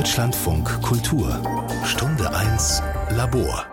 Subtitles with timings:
[0.00, 1.42] Deutschlandfunk Kultur
[1.84, 3.66] Stunde 1 Labor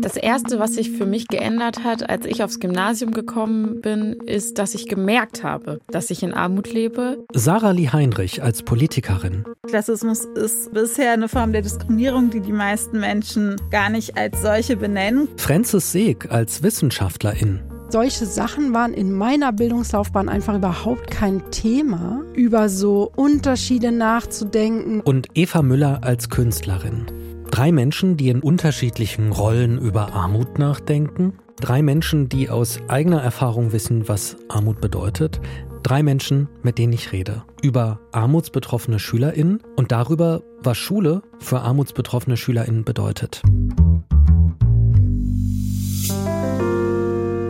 [0.00, 4.58] das Erste, was sich für mich geändert hat, als ich aufs Gymnasium gekommen bin, ist,
[4.58, 7.24] dass ich gemerkt habe, dass ich in Armut lebe.
[7.32, 9.44] Sarah Lee Heinrich als Politikerin.
[9.68, 14.76] Klassismus ist bisher eine Form der Diskriminierung, die die meisten Menschen gar nicht als solche
[14.76, 15.28] benennen.
[15.36, 17.60] Francis Seeg als Wissenschaftlerin.
[17.92, 25.02] Solche Sachen waren in meiner Bildungslaufbahn einfach überhaupt kein Thema, über so Unterschiede nachzudenken.
[25.02, 27.04] Und Eva Müller als Künstlerin.
[27.50, 31.34] Drei Menschen, die in unterschiedlichen Rollen über Armut nachdenken.
[31.60, 35.42] Drei Menschen, die aus eigener Erfahrung wissen, was Armut bedeutet.
[35.82, 37.42] Drei Menschen, mit denen ich rede.
[37.60, 43.42] Über armutsbetroffene SchülerInnen und darüber, was Schule für armutsbetroffene SchülerInnen bedeutet.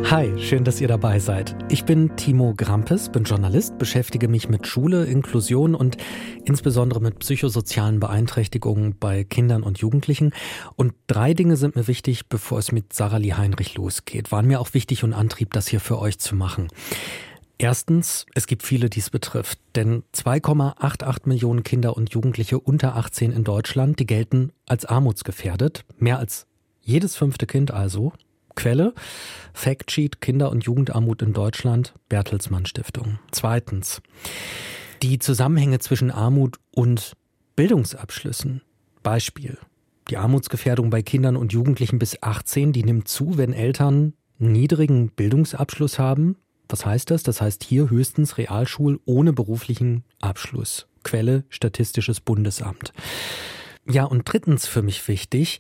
[0.05, 1.57] Hi, schön, dass ihr dabei seid.
[1.71, 5.97] Ich bin Timo Grampes, bin Journalist, beschäftige mich mit Schule, Inklusion und
[6.45, 10.35] insbesondere mit psychosozialen Beeinträchtigungen bei Kindern und Jugendlichen.
[10.77, 14.33] Und drei Dinge sind mir wichtig, bevor es mit Sarah Lee Heinrich losgeht.
[14.33, 16.69] Waren mir auch wichtig und Antrieb, das hier für euch zu machen.
[17.57, 19.61] Erstens, es gibt viele, die es betrifft.
[19.77, 25.85] Denn 2,88 Millionen Kinder und Jugendliche unter 18 in Deutschland, die gelten als armutsgefährdet.
[25.97, 26.47] Mehr als
[26.81, 28.13] jedes fünfte Kind also.
[28.55, 28.95] Quelle
[29.55, 33.19] Factsheet Kinder- und Jugendarmut in Deutschland, Bertelsmann Stiftung.
[33.31, 34.03] Zweitens
[35.03, 37.13] die Zusammenhänge zwischen Armut und
[37.57, 38.63] Bildungsabschlüssen.
[39.03, 39.59] Beispiel
[40.11, 45.99] die Armutsgefährdung bei Kindern und Jugendlichen bis 18, die nimmt zu, wenn Eltern niedrigen Bildungsabschluss
[45.99, 46.37] haben.
[46.69, 47.23] Was heißt das?
[47.23, 50.87] Das heißt hier höchstens Realschul ohne beruflichen Abschluss.
[51.05, 52.93] Quelle Statistisches Bundesamt.
[53.89, 55.59] Ja, und drittens für mich wichtig,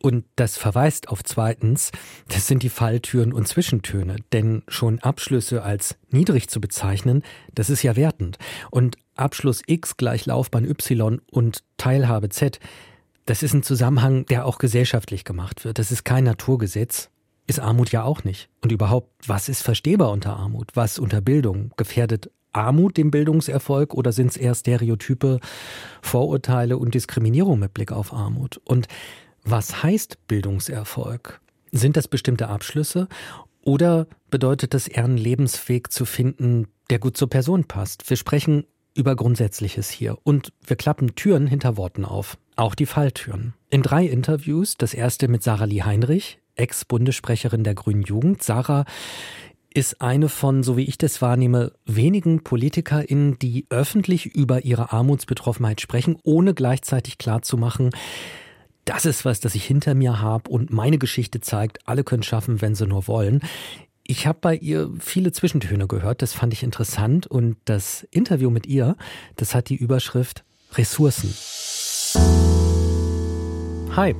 [0.00, 1.90] und das verweist auf zweitens,
[2.28, 4.16] das sind die Falltüren und Zwischentöne.
[4.32, 7.22] Denn schon Abschlüsse als niedrig zu bezeichnen,
[7.54, 8.38] das ist ja wertend.
[8.70, 12.60] Und Abschluss X gleich Laufbahn Y und Teilhabe Z,
[13.26, 15.78] das ist ein Zusammenhang, der auch gesellschaftlich gemacht wird.
[15.78, 17.10] Das ist kein Naturgesetz.
[17.46, 18.48] Ist Armut ja auch nicht.
[18.62, 20.70] Und überhaupt, was ist verstehbar unter Armut?
[20.74, 21.72] Was unter Bildung?
[21.76, 25.40] Gefährdet Armut den Bildungserfolg oder sind es eher Stereotype,
[26.02, 28.60] Vorurteile und Diskriminierung mit Blick auf Armut?
[28.64, 28.88] Und
[29.50, 31.40] was heißt Bildungserfolg?
[31.72, 33.08] Sind das bestimmte Abschlüsse
[33.62, 38.08] oder bedeutet das eher einen Lebensweg zu finden, der gut zur Person passt?
[38.08, 38.64] Wir sprechen
[38.94, 43.54] über Grundsätzliches hier und wir klappen Türen hinter Worten auf, auch die Falltüren.
[43.70, 48.42] In drei Interviews, das erste mit Sarah Lee Heinrich, Ex-Bundessprecherin der Grünen Jugend.
[48.42, 48.84] Sarah
[49.72, 55.80] ist eine von, so wie ich das wahrnehme, wenigen PolitikerInnen, die öffentlich über ihre Armutsbetroffenheit
[55.80, 57.90] sprechen, ohne gleichzeitig klarzumachen,
[58.88, 62.62] das ist was, das ich hinter mir habe und meine Geschichte zeigt, alle können schaffen,
[62.62, 63.42] wenn sie nur wollen.
[64.02, 68.66] Ich habe bei ihr viele Zwischentöne gehört, das fand ich interessant und das Interview mit
[68.66, 68.96] ihr,
[69.36, 71.34] das hat die Überschrift Ressourcen.
[73.94, 74.14] Hi.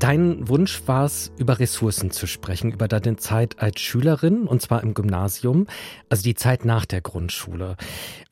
[0.00, 4.82] Dein Wunsch war es, über Ressourcen zu sprechen, über deine Zeit als Schülerin und zwar
[4.82, 5.66] im Gymnasium,
[6.08, 7.76] also die Zeit nach der Grundschule.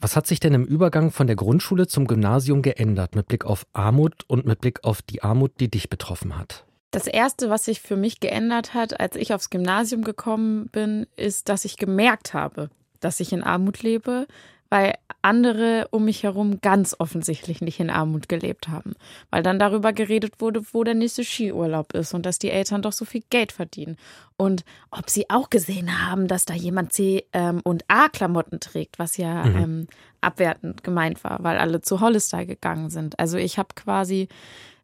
[0.00, 3.64] Was hat sich denn im Übergang von der Grundschule zum Gymnasium geändert mit Blick auf
[3.72, 6.66] Armut und mit Blick auf die Armut, die dich betroffen hat?
[6.90, 11.48] Das Erste, was sich für mich geändert hat, als ich aufs Gymnasium gekommen bin, ist,
[11.48, 12.68] dass ich gemerkt habe,
[13.00, 14.26] dass ich in Armut lebe,
[14.68, 18.94] weil andere um mich herum ganz offensichtlich nicht in Armut gelebt haben.
[19.30, 22.92] Weil dann darüber geredet wurde, wo der nächste Skiurlaub ist und dass die Eltern doch
[22.92, 23.96] so viel Geld verdienen.
[24.36, 29.16] Und ob sie auch gesehen haben, dass da jemand C ähm, und A-Klamotten trägt, was
[29.16, 29.56] ja mhm.
[29.56, 29.86] ähm,
[30.20, 33.18] abwertend gemeint war, weil alle zu Hollister gegangen sind.
[33.18, 34.28] Also ich habe quasi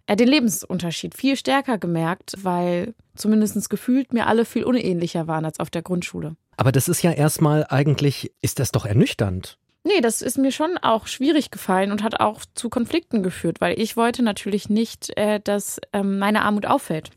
[0.06, 5.60] äh, den Lebensunterschied viel stärker gemerkt, weil zumindest gefühlt mir alle viel unähnlicher waren als
[5.60, 6.36] auf der Grundschule.
[6.56, 9.58] Aber das ist ja erstmal eigentlich, ist das doch ernüchternd.
[9.88, 13.80] Nee, das ist mir schon auch schwierig gefallen und hat auch zu Konflikten geführt, weil
[13.80, 17.10] ich wollte natürlich nicht, äh, dass ähm, meine Armut auffällt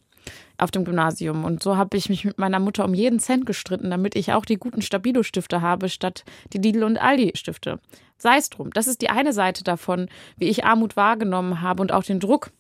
[0.58, 1.44] auf dem Gymnasium.
[1.44, 4.46] Und so habe ich mich mit meiner Mutter um jeden Cent gestritten, damit ich auch
[4.46, 6.24] die guten Stabilo-Stifte habe, statt
[6.54, 7.82] die Lidl- und Aldi-Stifte.
[8.16, 8.70] Sei es drum.
[8.72, 12.52] Das ist die eine Seite davon, wie ich Armut wahrgenommen habe und auch den Druck,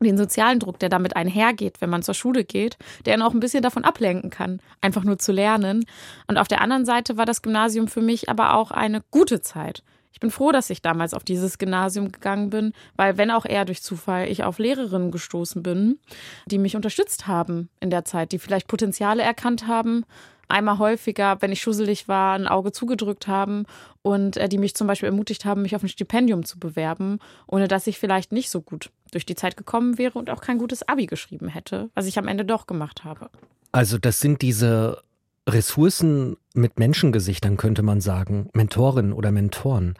[0.00, 2.76] den sozialen Druck, der damit einhergeht, wenn man zur Schule geht,
[3.06, 5.84] der ihn auch ein bisschen davon ablenken kann, einfach nur zu lernen.
[6.26, 9.82] Und auf der anderen Seite war das Gymnasium für mich aber auch eine gute Zeit.
[10.16, 13.66] Ich bin froh, dass ich damals auf dieses Gymnasium gegangen bin, weil wenn auch eher
[13.66, 15.98] durch Zufall ich auf Lehrerinnen gestoßen bin,
[16.46, 20.06] die mich unterstützt haben in der Zeit, die vielleicht Potenziale erkannt haben,
[20.48, 23.64] einmal häufiger, wenn ich schusselig war, ein Auge zugedrückt haben
[24.02, 27.68] und äh, die mich zum Beispiel ermutigt haben, mich auf ein Stipendium zu bewerben, ohne
[27.68, 30.86] dass ich vielleicht nicht so gut durch die Zeit gekommen wäre und auch kein gutes
[30.88, 33.30] Abi geschrieben hätte, was ich am Ende doch gemacht habe.
[33.72, 35.02] Also das sind diese
[35.48, 39.94] Ressourcen mit Menschengesichtern, könnte man sagen, Mentorinnen oder Mentoren.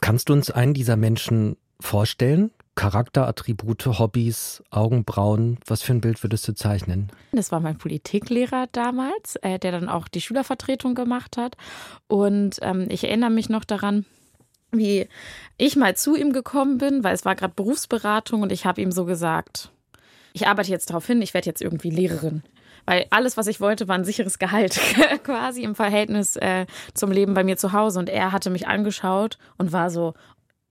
[0.00, 2.50] Kannst du uns einen dieser Menschen vorstellen?
[2.74, 7.10] Charakterattribute, Hobbys, Augenbrauen, was für ein Bild würdest du zeichnen?
[7.32, 11.56] Das war mein Politiklehrer damals, äh, der dann auch die Schülervertretung gemacht hat.
[12.08, 14.04] Und ähm, ich erinnere mich noch daran,
[14.72, 15.08] wie
[15.56, 18.90] ich mal zu ihm gekommen bin, weil es war gerade Berufsberatung und ich habe ihm
[18.90, 19.70] so gesagt,
[20.32, 22.42] ich arbeite jetzt darauf hin, ich werde jetzt irgendwie Lehrerin.
[22.86, 24.78] Weil alles, was ich wollte, war ein sicheres Gehalt,
[25.24, 27.98] quasi im Verhältnis äh, zum Leben bei mir zu Hause.
[27.98, 30.14] Und er hatte mich angeschaut und war so,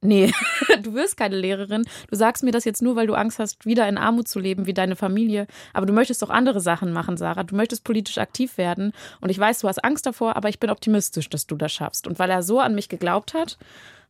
[0.04, 0.32] nee,
[0.84, 1.84] du wirst keine Lehrerin.
[2.10, 4.66] Du sagst mir das jetzt nur, weil du Angst hast, wieder in Armut zu leben
[4.66, 5.48] wie deine Familie.
[5.74, 7.44] Aber du möchtest doch andere Sachen machen, Sarah.
[7.44, 8.94] Du möchtest politisch aktiv werden.
[9.22, 12.08] Und ich weiß, du hast Angst davor, aber ich bin optimistisch, dass du das schaffst.
[12.08, 13.58] Und weil er so an mich geglaubt hat,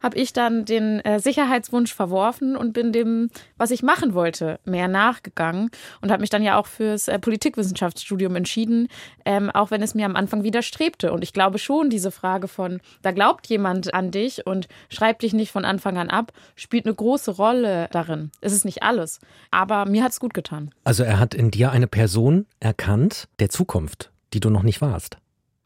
[0.04, 4.90] habe ich dann den äh, Sicherheitswunsch verworfen und bin dem, was ich machen wollte, mehr
[4.90, 5.72] nachgegangen
[6.02, 8.90] und habe mich dann ja auch fürs äh, Politikwissenschaftsstudium entschieden,
[9.26, 11.14] ähm, auch wenn es mir am Anfang widerstrebte.
[11.14, 15.34] Und ich glaube schon, diese Frage von, da glaubt jemand an dich und schreibt dich
[15.34, 18.32] nicht von Anfang an ab, spielt eine große Rolle darin.
[18.42, 19.22] Es ist nicht alles,
[19.52, 20.72] aber mir hat es gut getan.
[20.84, 25.18] Also er hat in dir eine Person erkannt der Zukunft, die du noch nicht warst.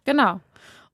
[0.06, 0.40] Genau.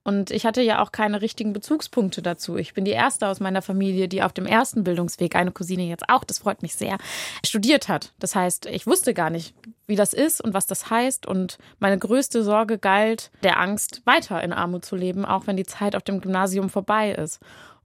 [0.03, 2.57] Und ich hatte ja auch keine richtigen Bezugspunkte dazu.
[2.57, 6.09] Ich bin die erste aus meiner Familie, die auf dem ersten Bildungsweg, eine Cousine jetzt
[6.09, 6.97] auch, das freut mich sehr,
[7.45, 8.11] studiert hat.
[8.19, 9.53] Das heißt, ich wusste gar nicht,
[9.87, 11.25] wie das ist und was das heißt.
[11.25, 15.65] Und meine größte Sorge galt der Angst, weiter in Armut zu leben, auch wenn die
[15.65, 17.39] Zeit auf dem Gymnasium vorbei ist.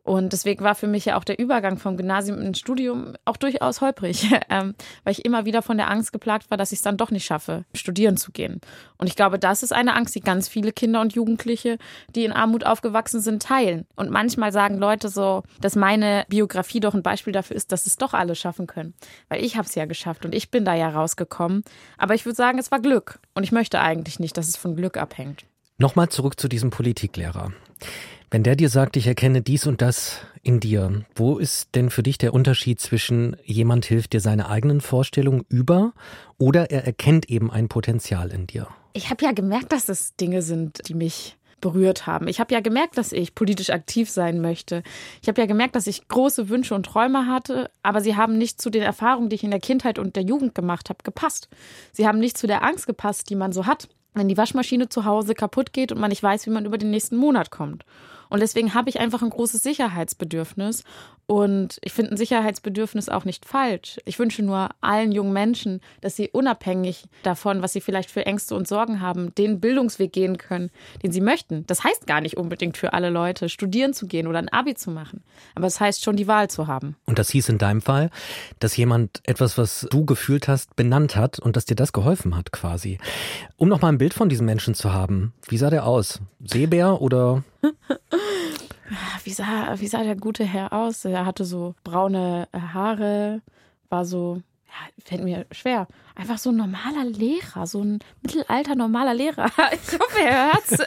[0.09, 3.83] Und deswegen war für mich ja auch der Übergang vom Gymnasium ins Studium auch durchaus
[3.83, 4.75] holprig, ähm,
[5.05, 7.27] weil ich immer wieder von der Angst geplagt war, dass ich es dann doch nicht
[7.27, 8.63] schaffe, studieren zu gehen.
[8.97, 11.77] Und ich glaube, das ist eine Angst, die ganz viele Kinder und Jugendliche,
[12.15, 13.87] die in Armut aufgewachsen sind, teilen.
[13.97, 17.99] Und manchmal sagen Leute so, dass meine Biografie doch ein Beispiel dafür ist, dass es
[17.99, 18.95] doch alle schaffen können.
[19.29, 21.65] Weil ich habe es ja geschafft und ich bin da ja rausgekommen.
[21.99, 23.19] Aber ich würde sagen, es war Glück.
[23.35, 25.45] Und ich möchte eigentlich nicht, dass es von Glück abhängt.
[25.77, 27.53] Nochmal zurück zu diesem Politiklehrer.
[28.31, 32.03] Wenn der dir sagt, ich erkenne dies und das in dir, wo ist denn für
[32.03, 35.95] dich der Unterschied zwischen jemand hilft dir seine eigenen Vorstellungen über
[36.37, 38.69] oder er erkennt eben ein Potenzial in dir?
[38.93, 42.29] Ich habe ja gemerkt, dass es Dinge sind, die mich berührt haben.
[42.29, 44.83] Ich habe ja gemerkt, dass ich politisch aktiv sein möchte.
[45.23, 48.61] Ich habe ja gemerkt, dass ich große Wünsche und Träume hatte, aber sie haben nicht
[48.61, 51.49] zu den Erfahrungen, die ich in der Kindheit und der Jugend gemacht habe, gepasst.
[51.93, 55.07] Sie haben nicht zu der Angst gepasst, die man so hat, wenn die Waschmaschine zu
[55.07, 57.85] Hause kaputt geht und man nicht weiß, wie man über den nächsten Monat kommt.
[58.29, 60.85] Und deswegen habe ich einfach ein großes Sicherheitsbedürfnis.
[61.31, 63.99] Und ich finde ein Sicherheitsbedürfnis auch nicht falsch.
[64.07, 68.55] Ich wünsche nur allen jungen Menschen, dass sie unabhängig davon, was sie vielleicht für Ängste
[68.55, 70.71] und Sorgen haben, den Bildungsweg gehen können,
[71.03, 71.67] den sie möchten.
[71.67, 74.91] Das heißt gar nicht unbedingt für alle Leute, studieren zu gehen oder ein Abi zu
[74.91, 75.23] machen.
[75.55, 76.97] Aber es das heißt schon, die Wahl zu haben.
[77.05, 78.09] Und das hieß in deinem Fall,
[78.59, 82.53] dass jemand etwas, was du gefühlt hast, benannt hat und dass dir das geholfen hat
[82.53, 82.97] quasi.
[83.59, 86.23] Um nochmal ein Bild von diesem Menschen zu haben, wie sah der aus?
[86.43, 87.45] Seebär oder
[89.25, 91.05] wie sah, wie sah der gute Herr aus?
[91.05, 93.43] Er hatte so braune Haare,
[93.89, 95.87] war so, ja, fällt mir schwer
[96.19, 99.47] einfach so ein normaler Lehrer, so ein mittelalter normaler Lehrer.
[99.71, 100.79] Ich hoffe, er hört's.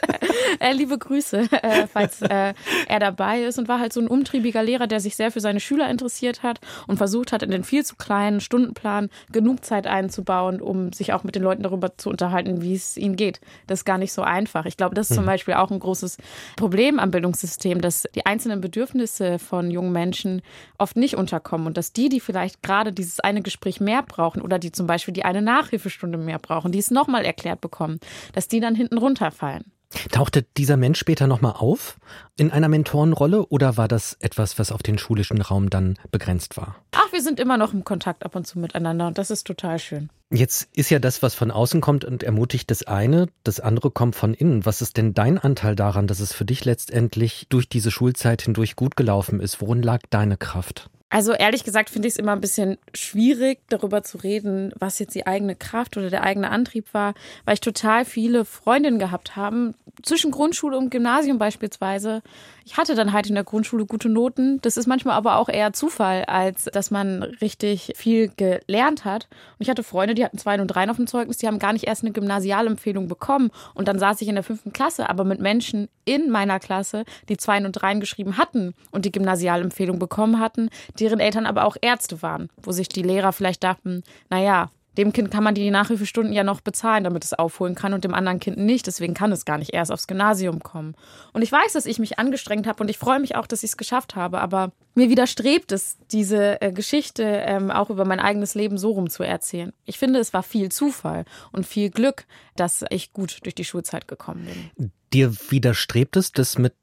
[0.60, 2.52] äh, liebe Grüße, äh, falls äh,
[2.88, 5.60] er dabei ist und war halt so ein umtriebiger Lehrer, der sich sehr für seine
[5.60, 10.60] Schüler interessiert hat und versucht hat, in den viel zu kleinen Stundenplan genug Zeit einzubauen,
[10.60, 13.40] um sich auch mit den Leuten darüber zu unterhalten, wie es ihnen geht.
[13.66, 14.66] Das ist gar nicht so einfach.
[14.66, 15.30] Ich glaube, das ist zum hm.
[15.30, 16.18] Beispiel auch ein großes
[16.56, 20.42] Problem am Bildungssystem, dass die einzelnen Bedürfnisse von jungen Menschen
[20.78, 24.58] oft nicht unterkommen und dass die, die vielleicht gerade dieses eine Gespräch mehr brauchen oder
[24.58, 28.00] die zum Beispiel die die eine Nachhilfestunde mehr brauchen, die es nochmal erklärt bekommen,
[28.32, 29.64] dass die dann hinten runterfallen.
[30.10, 31.98] Tauchte dieser Mensch später nochmal auf
[32.38, 36.76] in einer Mentorenrolle oder war das etwas, was auf den schulischen Raum dann begrenzt war?
[36.92, 39.78] Ach, wir sind immer noch im Kontakt ab und zu miteinander und das ist total
[39.78, 40.08] schön.
[40.30, 44.16] Jetzt ist ja das, was von außen kommt und ermutigt das eine, das andere kommt
[44.16, 44.64] von innen.
[44.64, 48.76] Was ist denn dein Anteil daran, dass es für dich letztendlich durch diese Schulzeit hindurch
[48.76, 49.60] gut gelaufen ist?
[49.60, 50.88] Worin lag deine Kraft?
[51.12, 55.14] Also ehrlich gesagt finde ich es immer ein bisschen schwierig, darüber zu reden, was jetzt
[55.14, 57.12] die eigene Kraft oder der eigene Antrieb war,
[57.44, 62.22] weil ich total viele Freundinnen gehabt habe, zwischen Grundschule und Gymnasium beispielsweise.
[62.64, 64.60] Ich hatte dann halt in der Grundschule gute Noten.
[64.62, 69.28] Das ist manchmal aber auch eher Zufall, als dass man richtig viel gelernt hat.
[69.58, 71.72] Und ich hatte Freunde, die hatten zwei und drei auf dem Zeugnis, die haben gar
[71.72, 73.50] nicht erst eine Gymnasialempfehlung bekommen.
[73.74, 77.36] Und dann saß ich in der fünften Klasse, aber mit Menschen in meiner Klasse, die
[77.36, 82.22] zwei und dreien geschrieben hatten und die Gymnasialempfehlung bekommen hatten, deren Eltern aber auch Ärzte
[82.22, 86.44] waren, wo sich die Lehrer vielleicht dachten, naja, dem Kind kann man die Nachhilfestunden ja
[86.44, 88.86] noch bezahlen, damit es aufholen kann und dem anderen Kind nicht.
[88.86, 90.94] Deswegen kann es gar nicht erst aufs Gymnasium kommen.
[91.32, 93.70] Und ich weiß, dass ich mich angestrengt habe und ich freue mich auch, dass ich
[93.70, 94.40] es geschafft habe.
[94.40, 99.08] Aber mir widerstrebt es, diese äh, Geschichte ähm, auch über mein eigenes Leben so rum
[99.08, 99.72] zu erzählen.
[99.84, 104.08] Ich finde, es war viel Zufall und viel Glück, dass ich gut durch die Schulzeit
[104.08, 104.46] gekommen
[104.76, 104.92] bin.
[105.12, 106.74] Dir widerstrebt es, das mit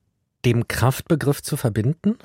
[0.46, 2.18] dem Kraftbegriff zu verbinden?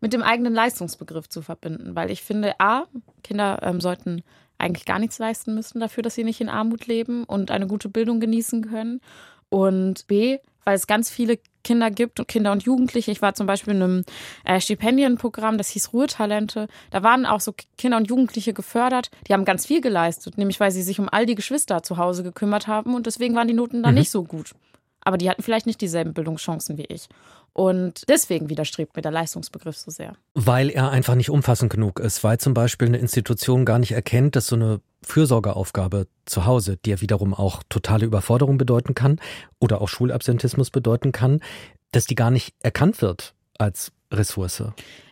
[0.00, 1.94] mit dem eigenen Leistungsbegriff zu verbinden.
[1.94, 2.84] Weil ich finde, A,
[3.22, 4.22] Kinder ähm, sollten
[4.60, 7.88] eigentlich gar nichts leisten müssen dafür, dass sie nicht in Armut leben und eine gute
[7.88, 9.00] Bildung genießen können.
[9.48, 13.10] Und B, weil es ganz viele Kinder gibt und Kinder und Jugendliche.
[13.10, 14.04] Ich war zum Beispiel in einem
[14.44, 16.68] äh, Stipendienprogramm, das hieß Ruhetalente.
[16.90, 19.10] Da waren auch so Kinder und Jugendliche gefördert.
[19.26, 22.22] Die haben ganz viel geleistet, nämlich weil sie sich um all die Geschwister zu Hause
[22.22, 24.00] gekümmert haben und deswegen waren die Noten dann mhm.
[24.00, 24.52] nicht so gut.
[25.02, 27.08] Aber die hatten vielleicht nicht dieselben Bildungschancen wie ich.
[27.52, 30.14] Und deswegen widerstrebt mir der Leistungsbegriff so sehr.
[30.34, 34.36] Weil er einfach nicht umfassend genug ist, weil zum Beispiel eine Institution gar nicht erkennt,
[34.36, 39.20] dass so eine Fürsorgeaufgabe zu Hause, die ja wiederum auch totale Überforderung bedeuten kann
[39.58, 41.40] oder auch Schulabsentismus bedeuten kann,
[41.92, 44.64] dass die gar nicht erkannt wird als Ressource.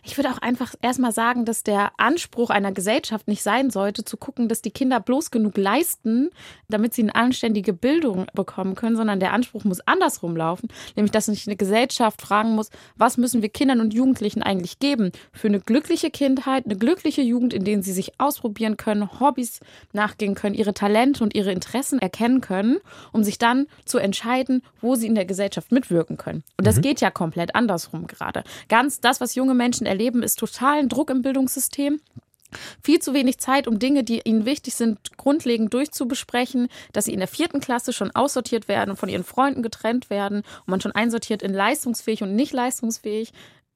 [0.03, 4.17] Ich würde auch einfach erstmal sagen, dass der Anspruch einer Gesellschaft nicht sein sollte, zu
[4.17, 6.29] gucken, dass die Kinder bloß genug leisten,
[6.67, 11.25] damit sie eine anständige Bildung bekommen können, sondern der Anspruch muss andersrum laufen, nämlich dass
[11.25, 15.59] sich eine Gesellschaft fragen muss, was müssen wir Kindern und Jugendlichen eigentlich geben für eine
[15.59, 19.59] glückliche Kindheit, eine glückliche Jugend, in denen sie sich ausprobieren können, Hobbys
[19.93, 22.79] nachgehen können, ihre Talente und ihre Interessen erkennen können,
[23.11, 26.43] um sich dann zu entscheiden, wo sie in der Gesellschaft mitwirken können.
[26.57, 26.81] Und das mhm.
[26.81, 28.43] geht ja komplett andersrum gerade.
[28.69, 31.99] Ganz das, was junge Menschen erleben, ist totalen Druck im Bildungssystem.
[32.81, 37.19] Viel zu wenig Zeit, um Dinge, die ihnen wichtig sind, grundlegend durchzubesprechen, dass sie in
[37.19, 40.93] der vierten Klasse schon aussortiert werden und von ihren Freunden getrennt werden und man schon
[40.93, 43.33] einsortiert in leistungsfähig und nicht leistungsfähig.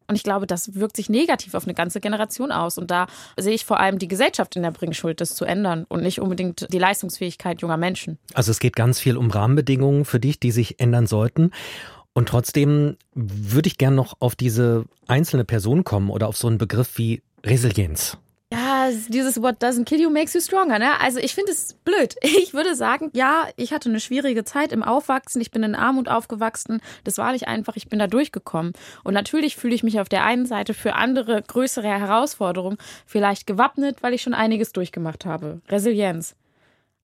[0.08, 2.78] Und ich glaube, das wirkt sich negativ auf eine ganze Generation aus.
[2.78, 6.04] Und da sehe ich vor allem die Gesellschaft in der Bringschuld, das zu ändern und
[6.04, 8.18] nicht unbedingt die Leistungsfähigkeit junger Menschen.
[8.34, 11.52] Also es geht ganz viel um Rahmenbedingungen für dich, die sich ändern sollten.
[12.14, 16.58] Und trotzdem würde ich gern noch auf diese einzelne Person kommen oder auf so einen
[16.58, 18.18] Begriff wie Resilienz.
[18.54, 21.00] Ja, dieses What doesn't kill you makes you stronger, ne?
[21.00, 22.16] Also ich finde es blöd.
[22.24, 25.42] Ich würde sagen, ja, ich hatte eine schwierige Zeit im Aufwachsen.
[25.42, 26.82] Ich bin in Armut aufgewachsen.
[27.04, 27.76] Das war nicht einfach.
[27.78, 28.74] Ich bin da durchgekommen.
[29.04, 32.78] Und natürlich fühle ich mich auf der einen Seite für andere größere Herausforderungen
[33.08, 35.62] vielleicht gewappnet, weil ich schon einiges durchgemacht habe.
[35.70, 36.36] Resilienz.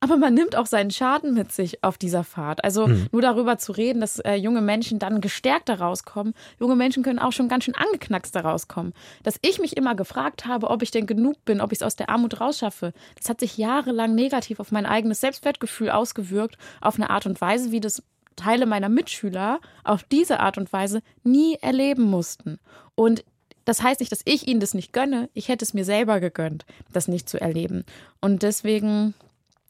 [0.01, 2.63] Aber man nimmt auch seinen Schaden mit sich auf dieser Fahrt.
[2.63, 3.07] Also mhm.
[3.11, 6.33] nur darüber zu reden, dass äh, junge Menschen dann gestärkt daraus kommen.
[6.59, 8.93] Junge Menschen können auch schon ganz schön angeknackst daraus kommen.
[9.23, 11.97] Dass ich mich immer gefragt habe, ob ich denn genug bin, ob ich es aus
[11.97, 17.09] der Armut rausschaffe, das hat sich jahrelang negativ auf mein eigenes Selbstwertgefühl ausgewirkt, auf eine
[17.09, 18.01] Art und Weise, wie das
[18.37, 22.59] Teile meiner Mitschüler auf diese Art und Weise nie erleben mussten.
[22.95, 23.25] Und
[23.65, 25.29] das heißt nicht, dass ich ihnen das nicht gönne.
[25.33, 27.83] Ich hätte es mir selber gegönnt, das nicht zu erleben.
[28.21, 29.13] Und deswegen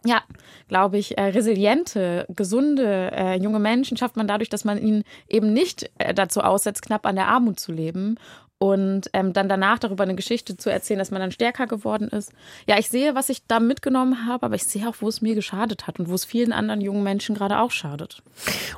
[0.05, 0.21] ja,
[0.67, 5.51] glaube ich, äh, resiliente, gesunde äh, junge Menschen schafft man dadurch, dass man ihnen eben
[5.51, 8.17] nicht äh, dazu aussetzt, knapp an der Armut zu leben
[8.59, 12.33] und ähm, dann danach darüber eine Geschichte zu erzählen, dass man dann stärker geworden ist.
[12.67, 15.33] Ja, ich sehe, was ich da mitgenommen habe, aber ich sehe auch, wo es mir
[15.33, 18.21] geschadet hat und wo es vielen anderen jungen Menschen gerade auch schadet.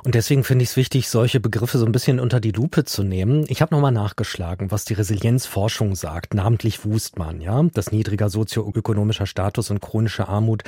[0.04, 3.02] Und deswegen finde ich es wichtig, solche Begriffe so ein bisschen unter die Lupe zu
[3.02, 3.44] nehmen.
[3.48, 9.70] Ich habe nochmal nachgeschlagen, was die Resilienzforschung sagt, namentlich Wustmann, ja, das niedriger sozioökonomischer Status
[9.70, 10.62] und chronische Armut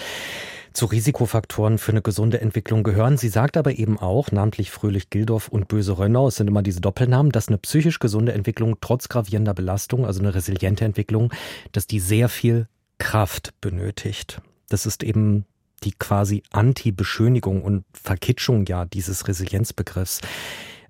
[0.74, 3.16] zu Risikofaktoren für eine gesunde Entwicklung gehören.
[3.16, 6.80] Sie sagt aber eben auch, namentlich Fröhlich Gildorf und Böse Rönnau, es sind immer diese
[6.80, 11.32] Doppelnamen, dass eine psychisch gesunde Entwicklung trotz gravierender Belastung, also eine resiliente Entwicklung,
[11.72, 12.66] dass die sehr viel
[12.98, 14.40] Kraft benötigt.
[14.68, 15.46] Das ist eben
[15.84, 20.20] die quasi Anti-Beschönigung und Verkitschung ja dieses Resilienzbegriffs.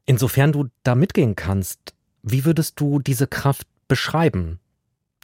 [0.07, 4.61] Insofern du da mitgehen kannst, wie würdest du diese Kraft beschreiben,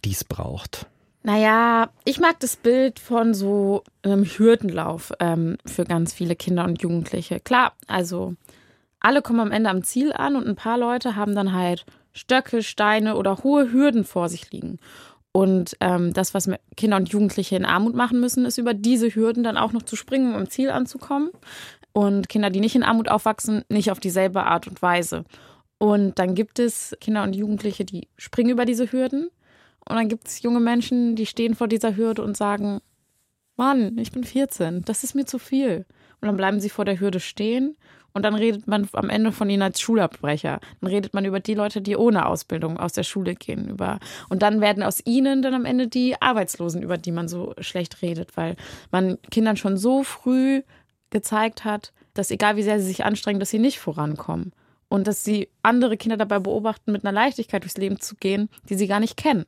[0.05, 0.87] die es braucht?
[1.23, 6.81] Naja, ich mag das Bild von so einem Hürdenlauf ähm, für ganz viele Kinder und
[6.81, 7.41] Jugendliche.
[7.41, 8.35] Klar, also
[9.01, 12.63] alle kommen am Ende am Ziel an und ein paar Leute haben dann halt Stöcke,
[12.63, 14.79] Steine oder hohe Hürden vor sich liegen.
[15.33, 19.45] Und ähm, das, was Kinder und Jugendliche in Armut machen müssen, ist über diese Hürden
[19.45, 21.31] dann auch noch zu springen, um am Ziel anzukommen.
[21.93, 25.25] Und Kinder, die nicht in Armut aufwachsen, nicht auf dieselbe Art und Weise.
[25.79, 29.31] Und dann gibt es Kinder und Jugendliche, die springen über diese Hürden
[29.89, 32.81] und dann gibt es junge Menschen, die stehen vor dieser Hürde und sagen,
[33.57, 35.85] Mann, ich bin 14, das ist mir zu viel.
[36.21, 37.77] Und dann bleiben sie vor der Hürde stehen
[38.13, 40.61] und dann redet man am Ende von ihnen als Schulabbrecher.
[40.81, 43.69] Dann redet man über die Leute, die ohne Ausbildung aus der Schule gehen.
[43.69, 47.55] Über und dann werden aus ihnen dann am Ende die Arbeitslosen, über die man so
[47.61, 48.57] schlecht redet, weil
[48.91, 50.63] man Kindern schon so früh
[51.11, 54.53] gezeigt hat, dass egal wie sehr sie sich anstrengen, dass sie nicht vorankommen
[54.91, 58.75] und dass sie andere Kinder dabei beobachten, mit einer Leichtigkeit durchs Leben zu gehen, die
[58.75, 59.47] sie gar nicht kennen.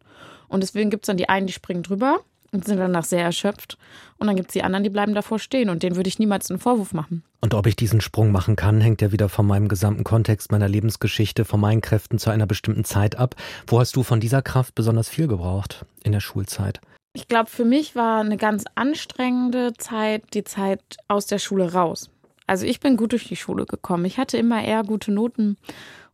[0.48, 2.20] Und deswegen gibt es dann die einen, die springen drüber
[2.52, 3.76] und sind danach sehr erschöpft.
[4.18, 5.68] Und dann gibt es die anderen, die bleiben davor stehen.
[5.68, 7.24] Und denen würde ich niemals einen Vorwurf machen.
[7.40, 10.68] Und ob ich diesen Sprung machen kann, hängt ja wieder von meinem gesamten Kontext, meiner
[10.68, 13.34] Lebensgeschichte, von meinen Kräften zu einer bestimmten Zeit ab.
[13.66, 16.80] Wo hast du von dieser Kraft besonders viel gebraucht in der Schulzeit?
[17.14, 22.10] Ich glaube, für mich war eine ganz anstrengende Zeit die Zeit aus der Schule raus.
[22.52, 24.04] Also ich bin gut durch die Schule gekommen.
[24.04, 25.56] Ich hatte immer eher gute Noten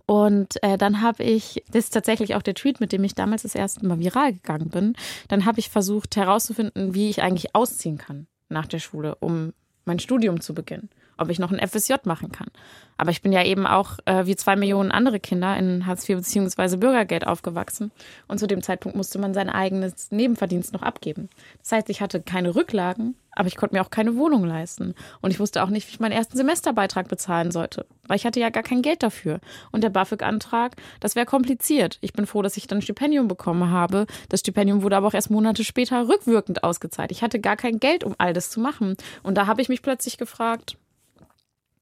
[0.07, 3.43] Und äh, dann habe ich, das ist tatsächlich auch der Tweet, mit dem ich damals
[3.43, 4.95] das erste Mal viral gegangen bin,
[5.27, 9.53] dann habe ich versucht herauszufinden, wie ich eigentlich ausziehen kann nach der Schule, um
[9.85, 12.49] mein Studium zu beginnen ob ich noch ein FSJ machen kann.
[12.97, 16.17] Aber ich bin ja eben auch äh, wie zwei Millionen andere Kinder in Hartz IV
[16.19, 16.77] bzw.
[16.77, 17.93] Bürgergeld aufgewachsen.
[18.27, 21.29] Und zu dem Zeitpunkt musste man sein eigenes Nebenverdienst noch abgeben.
[21.61, 24.95] Das heißt, ich hatte keine Rücklagen, aber ich konnte mir auch keine Wohnung leisten.
[25.21, 28.41] Und ich wusste auch nicht, wie ich meinen ersten Semesterbeitrag bezahlen sollte, weil ich hatte
[28.41, 29.39] ja gar kein Geld dafür.
[29.71, 31.99] Und der BAföG-Antrag, das wäre kompliziert.
[32.01, 34.07] Ich bin froh, dass ich dann ein Stipendium bekommen habe.
[34.29, 37.13] Das Stipendium wurde aber auch erst Monate später rückwirkend ausgezahlt.
[37.13, 38.97] Ich hatte gar kein Geld, um all das zu machen.
[39.23, 40.77] Und da habe ich mich plötzlich gefragt,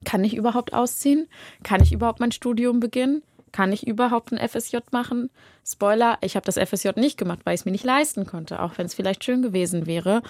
[0.07, 1.27] kann ich überhaupt ausziehen?
[1.63, 3.23] Kann ich überhaupt mein Studium beginnen?
[3.51, 5.29] Kann ich überhaupt ein FSJ machen?
[5.65, 8.77] Spoiler, ich habe das FSJ nicht gemacht, weil ich es mir nicht leisten konnte, auch
[8.77, 10.21] wenn es vielleicht schön gewesen wäre.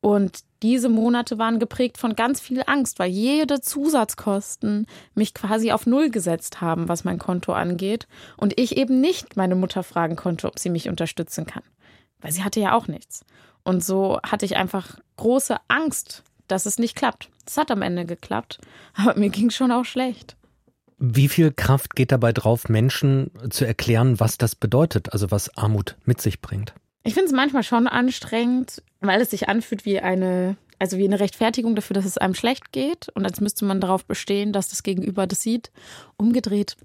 [0.00, 5.86] Und diese Monate waren geprägt von ganz viel Angst, weil jede Zusatzkosten mich quasi auf
[5.86, 8.08] Null gesetzt haben, was mein Konto angeht.
[8.38, 11.64] Und ich eben nicht meine Mutter fragen konnte, ob sie mich unterstützen kann.
[12.22, 13.26] Weil sie hatte ja auch nichts.
[13.62, 17.28] Und so hatte ich einfach große Angst, dass es nicht klappt.
[17.46, 18.58] Es hat am Ende geklappt,
[18.94, 20.36] aber mir ging schon auch schlecht.
[20.98, 25.96] Wie viel Kraft geht dabei drauf, Menschen zu erklären, was das bedeutet, also was Armut
[26.04, 26.74] mit sich bringt?
[27.04, 31.20] Ich finde es manchmal schon anstrengend, weil es sich anfühlt wie eine, also wie eine
[31.20, 34.82] Rechtfertigung dafür, dass es einem schlecht geht und als müsste man darauf bestehen, dass das
[34.82, 35.70] Gegenüber das sieht.
[36.16, 36.76] Umgedreht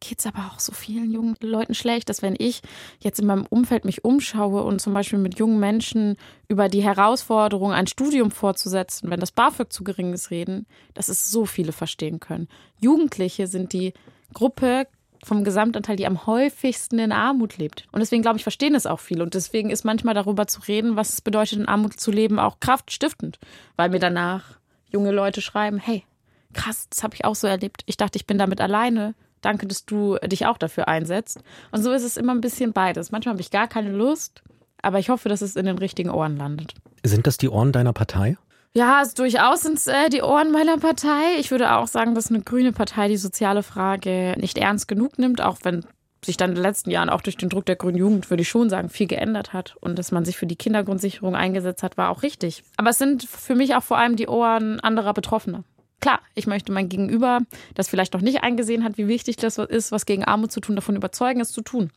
[0.00, 2.62] geht es aber auch so vielen jungen Leuten schlecht, dass wenn ich
[3.00, 6.16] jetzt in meinem Umfeld mich umschaue und zum Beispiel mit jungen Menschen
[6.48, 11.30] über die Herausforderung, ein Studium fortzusetzen, wenn das BAföG zu gering ist, reden, dass es
[11.30, 12.48] so viele verstehen können.
[12.80, 13.92] Jugendliche sind die
[14.34, 14.86] Gruppe
[15.24, 17.86] vom Gesamtanteil, die am häufigsten in Armut lebt.
[17.92, 19.22] Und deswegen glaube ich, verstehen es auch viele.
[19.22, 22.60] Und deswegen ist manchmal darüber zu reden, was es bedeutet, in Armut zu leben, auch
[22.60, 23.38] kraftstiftend.
[23.76, 24.58] Weil mir danach
[24.90, 26.04] junge Leute schreiben, hey,
[26.52, 27.82] krass, das habe ich auch so erlebt.
[27.86, 29.14] Ich dachte, ich bin damit alleine.
[29.40, 31.40] Danke, dass du dich auch dafür einsetzt.
[31.72, 33.12] Und so ist es immer ein bisschen beides.
[33.12, 34.42] Manchmal habe ich gar keine Lust,
[34.82, 36.74] aber ich hoffe, dass es in den richtigen Ohren landet.
[37.04, 38.36] Sind das die Ohren deiner Partei?
[38.74, 41.38] Ja, also durchaus sind es äh, die Ohren meiner Partei.
[41.38, 45.40] Ich würde auch sagen, dass eine grüne Partei die soziale Frage nicht ernst genug nimmt,
[45.40, 45.84] auch wenn
[46.24, 48.48] sich dann in den letzten Jahren auch durch den Druck der grünen Jugend, würde ich
[48.48, 49.76] schon sagen, viel geändert hat.
[49.80, 52.64] Und dass man sich für die Kindergrundsicherung eingesetzt hat, war auch richtig.
[52.76, 55.64] Aber es sind für mich auch vor allem die Ohren anderer Betroffener.
[56.00, 57.40] Klar, ich möchte mein Gegenüber,
[57.74, 60.76] das vielleicht noch nicht eingesehen hat, wie wichtig das ist, was gegen Armut zu tun,
[60.76, 61.90] davon überzeugen, es zu tun.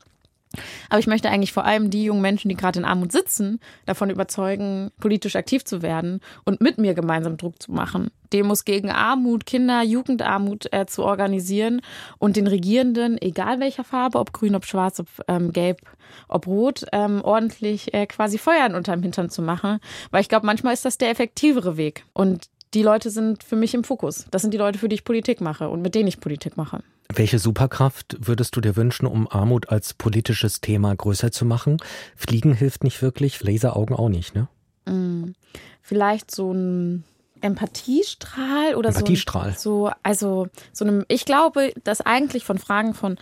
[0.90, 4.10] Aber ich möchte eigentlich vor allem die jungen Menschen, die gerade in Armut sitzen, davon
[4.10, 8.12] überzeugen, politisch aktiv zu werden und mit mir gemeinsam Druck zu machen.
[8.34, 11.82] Demos gegen Armut, Kinder, Jugendarmut äh, zu organisieren
[12.18, 15.82] und den Regierenden, egal welcher Farbe, ob grün, ob schwarz, ob ähm, gelb,
[16.28, 19.80] ob rot, ähm, ordentlich äh, quasi Feuern unterm Hintern zu machen.
[20.12, 22.06] Weil ich glaube, manchmal ist das der effektivere Weg.
[22.14, 24.26] Und die Leute sind für mich im Fokus.
[24.32, 26.84] Das sind die Leute, für die ich Politik mache und mit denen ich Politik mache.
[27.14, 31.78] Welche Superkraft würdest du dir wünschen, um Armut als politisches Thema größer zu machen?
[32.16, 34.48] Fliegen hilft nicht wirklich, Laseraugen auch nicht, ne?
[34.86, 35.34] Mm,
[35.82, 37.04] vielleicht so ein
[37.42, 39.56] Empathiestrahl oder Empathiestrahl.
[39.58, 39.88] so.
[39.88, 43.18] Ein, so, also so einem, ich glaube, dass eigentlich von Fragen von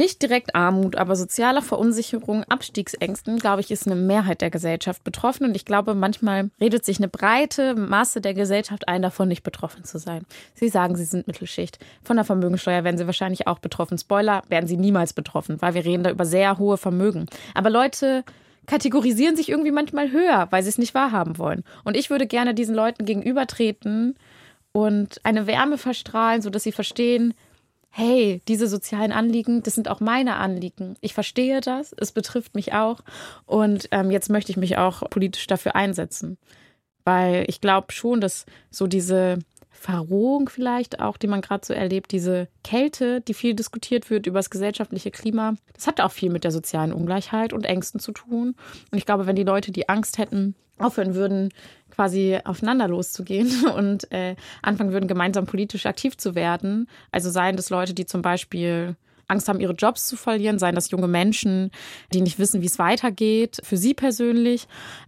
[0.00, 5.44] nicht direkt Armut, aber sozialer Verunsicherung, Abstiegsängsten, glaube ich, ist eine Mehrheit der Gesellschaft betroffen.
[5.44, 9.84] Und ich glaube, manchmal redet sich eine breite Masse der Gesellschaft ein, davon nicht betroffen
[9.84, 10.24] zu sein.
[10.54, 11.78] Sie sagen, sie sind Mittelschicht.
[12.02, 13.98] Von der Vermögensteuer werden sie wahrscheinlich auch betroffen.
[13.98, 17.26] Spoiler, werden sie niemals betroffen, weil wir reden da über sehr hohe Vermögen.
[17.54, 18.24] Aber Leute
[18.66, 21.62] kategorisieren sich irgendwie manchmal höher, weil sie es nicht wahrhaben wollen.
[21.84, 24.16] Und ich würde gerne diesen Leuten gegenübertreten
[24.72, 27.34] und eine Wärme verstrahlen, sodass sie verstehen,
[27.90, 30.96] hey, diese sozialen Anliegen, das sind auch meine Anliegen.
[31.00, 33.00] Ich verstehe das, es betrifft mich auch
[33.46, 36.38] und ähm, jetzt möchte ich mich auch politisch dafür einsetzen.
[37.04, 39.38] Weil ich glaube schon, dass so diese
[39.70, 44.38] Verrohung vielleicht auch, die man gerade so erlebt, diese Kälte, die viel diskutiert wird über
[44.38, 48.54] das gesellschaftliche Klima, das hat auch viel mit der sozialen Ungleichheit und Ängsten zu tun.
[48.90, 51.50] Und ich glaube, wenn die Leute die Angst hätten, aufhören würden,
[51.90, 56.88] quasi aufeinander loszugehen und äh, anfangen würden, gemeinsam politisch aktiv zu werden.
[57.12, 58.96] Also seien das Leute, die zum Beispiel
[59.30, 61.70] Angst haben, ihre Jobs zu verlieren, seien das junge Menschen,
[62.12, 64.66] die nicht wissen, wie es weitergeht, für sie persönlich,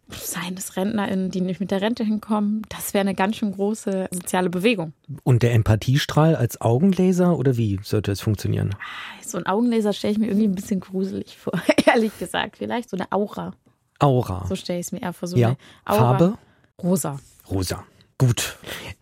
[0.09, 2.63] seien das RentnerInnen, die nicht mit der Rente hinkommen.
[2.69, 4.93] Das wäre eine ganz schön große soziale Bewegung.
[5.25, 8.75] Und der Empathiestrahl als Augenlaser oder wie sollte es funktionieren?
[8.75, 12.59] Ah, so ein Augenlaser stelle ich mir irgendwie ein bisschen gruselig vor, ehrlich gesagt.
[12.59, 13.55] Vielleicht so eine Aura.
[14.03, 14.47] Aura.
[14.49, 15.29] So stelle ich es mir eher vor.
[15.29, 15.57] So ja.
[15.87, 16.37] Farbe?
[16.83, 17.19] Rosa.
[17.49, 17.85] Rosa.
[18.19, 18.57] Gut.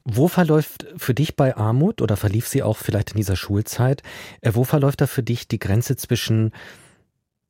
[0.04, 4.02] Wo verläuft für dich bei Armut oder verlief sie auch vielleicht in dieser Schulzeit,
[4.40, 6.52] äh, wo verläuft da für dich die Grenze zwischen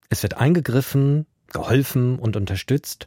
[0.08, 3.06] es wird eingegriffen, geholfen und unterstützt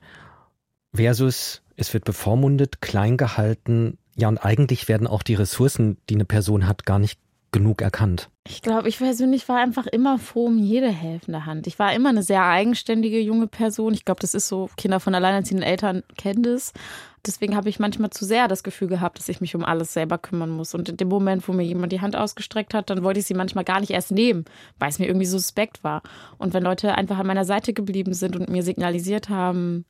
[0.95, 6.25] versus es wird bevormundet, klein gehalten, ja und eigentlich werden auch die Ressourcen, die eine
[6.25, 7.19] Person hat, gar nicht
[7.53, 8.29] genug erkannt?
[8.45, 11.65] Ich glaube, ich persönlich war einfach immer froh um jede helfende Hand.
[11.67, 13.93] Ich war immer eine sehr eigenständige junge Person.
[13.93, 16.73] Ich glaube, das ist so, Kinder von alleinerziehenden Eltern kennen das.
[17.25, 20.17] Deswegen habe ich manchmal zu sehr das Gefühl gehabt, dass ich mich um alles selber
[20.17, 20.75] kümmern muss.
[20.75, 23.33] Und in dem Moment, wo mir jemand die Hand ausgestreckt hat, dann wollte ich sie
[23.33, 24.43] manchmal gar nicht erst nehmen,
[24.77, 26.01] weil es mir irgendwie suspekt war.
[26.37, 29.85] Und wenn Leute einfach an meiner Seite geblieben sind und mir signalisiert haben,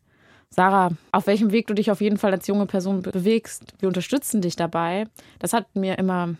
[0.51, 4.41] Sarah, auf welchem Weg du dich auf jeden Fall als junge Person bewegst, wir unterstützen
[4.41, 5.05] dich dabei,
[5.39, 6.35] das hat mir immer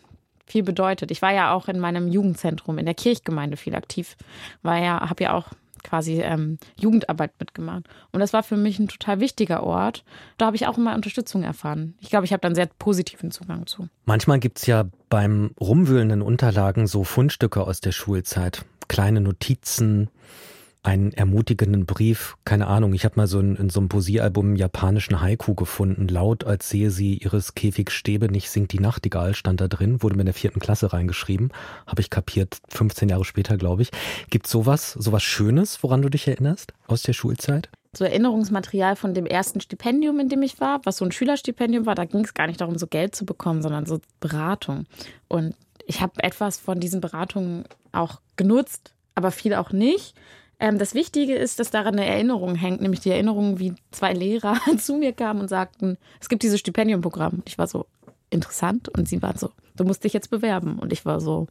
[0.46, 1.12] viel bedeutet.
[1.12, 4.18] Ich war ja auch in meinem Jugendzentrum in der Kirchgemeinde viel aktiv,
[4.62, 5.48] war ja, habe ja auch
[5.84, 7.84] quasi ähm, Jugendarbeit mitgemacht.
[8.12, 10.04] Und das war für mich ein total wichtiger Ort.
[10.38, 11.96] Da habe ich auch immer Unterstützung erfahren.
[12.00, 13.88] Ich glaube, ich habe dann sehr positiven Zugang zu.
[14.06, 18.66] Manchmal gibt es ja beim Rumwühlen in Unterlagen so Fundstücke aus der Schulzeit.
[18.88, 20.10] Kleine Notizen,
[20.84, 25.22] einen ermutigenden Brief, keine Ahnung, ich habe mal so in, in so einem Poesiealbum japanischen
[25.22, 29.70] Haiku gefunden, laut als sehe sie ihres Käfigs Stäbe nicht singt die Nachtigall, stand da
[29.70, 31.52] drin, wurde mir in der vierten Klasse reingeschrieben,
[31.88, 33.92] habe ich kapiert, 15 Jahre später, glaube ich.
[34.30, 37.70] Gibt sowas, sowas Schönes, woran du dich erinnerst aus der Schulzeit?
[37.96, 41.94] so Erinnerungsmaterial von dem ersten Stipendium, in dem ich war, was so ein Schülerstipendium war.
[41.94, 44.86] Da ging es gar nicht darum, so Geld zu bekommen, sondern so Beratung.
[45.28, 50.16] Und ich habe etwas von diesen Beratungen auch genutzt, aber viel auch nicht.
[50.64, 54.58] Ähm, das Wichtige ist, dass daran eine Erinnerung hängt, nämlich die Erinnerung, wie zwei Lehrer
[54.78, 57.44] zu mir kamen und sagten, es gibt dieses Stipendiumprogramm.
[57.44, 57.86] Ich war so
[58.30, 60.80] interessant und sie waren so, du musst dich jetzt bewerben.
[60.80, 61.48] Und ich war so,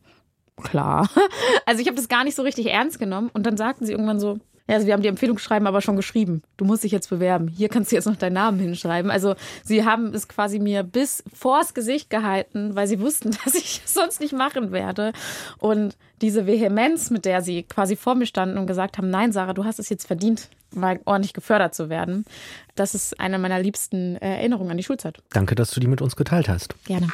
[0.57, 1.11] klar.
[1.66, 3.31] Also ich habe das gar nicht so richtig ernst genommen.
[3.35, 6.42] Und dann sagten sie irgendwann so, ja, also wir haben die Empfehlungsschreiben aber schon geschrieben.
[6.57, 7.48] Du musst dich jetzt bewerben.
[7.48, 9.11] Hier kannst du jetzt noch deinen Namen hinschreiben.
[9.11, 13.83] Also sie haben es quasi mir bis vors Gesicht gehalten, weil sie wussten, dass ich
[13.85, 15.12] es sonst nicht machen werde.
[15.59, 19.53] Und diese Vehemenz, mit der sie quasi vor mir standen und gesagt haben, nein, Sarah,
[19.53, 22.25] du hast es jetzt verdient, mal ordentlich gefördert zu werden.
[22.77, 25.18] Das ist eine meiner liebsten Erinnerungen an die Schulzeit.
[25.31, 26.75] Danke, dass du die mit uns geteilt hast.
[26.85, 27.09] Gerne.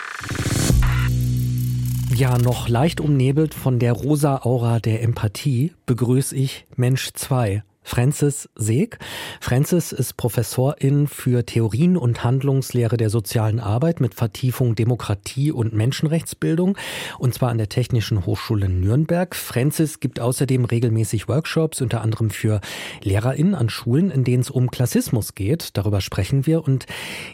[2.18, 8.51] Ja, noch leicht umnebelt von der rosa Aura der Empathie begrüße ich Mensch 2, Francis
[8.55, 8.98] Seeg.
[9.40, 16.77] Francis ist Professorin für Theorien und Handlungslehre der sozialen Arbeit mit Vertiefung Demokratie und Menschenrechtsbildung
[17.18, 19.35] und zwar an der Technischen Hochschule Nürnberg.
[19.35, 22.61] Francis gibt außerdem regelmäßig Workshops, unter anderem für
[23.03, 25.70] LehrerInnen an Schulen, in denen es um Klassismus geht.
[25.79, 26.85] Darüber sprechen wir und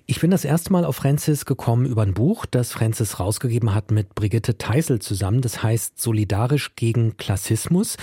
[0.06, 3.90] ich bin das erste Mal auf Francis gekommen über ein Buch, das Francis rausgegeben hat
[3.90, 5.40] mit Brigitte Teisel zusammen.
[5.40, 7.96] Das heißt Solidarisch gegen Klassismus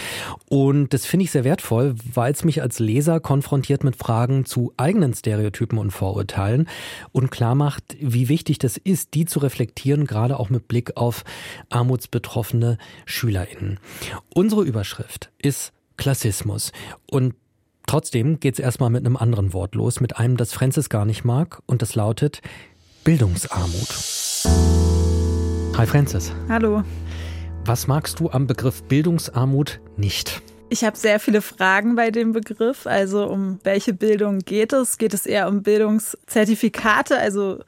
[0.49, 4.73] und das finde ich sehr wertvoll, weil es mich als Leser konfrontiert mit Fragen zu
[4.77, 6.67] eigenen Stereotypen und Vorurteilen
[7.11, 11.23] und klar macht, wie wichtig das ist, die zu reflektieren, gerade auch mit Blick auf
[11.69, 13.79] armutsbetroffene SchülerInnen.
[14.33, 16.71] Unsere Überschrift ist Klassismus
[17.09, 17.35] und
[17.87, 21.25] Trotzdem geht es erstmal mit einem anderen Wort los, mit einem, das Francis gar nicht
[21.25, 22.41] mag, und das lautet
[23.03, 23.89] Bildungsarmut.
[25.77, 26.31] Hi Francis.
[26.47, 26.83] Hallo.
[27.65, 30.41] Was magst du am Begriff Bildungsarmut nicht?
[30.71, 32.87] Ich habe sehr viele Fragen bei dem Begriff.
[32.87, 34.97] Also um welche Bildung geht es?
[34.97, 37.59] Geht es eher um Bildungszertifikate, also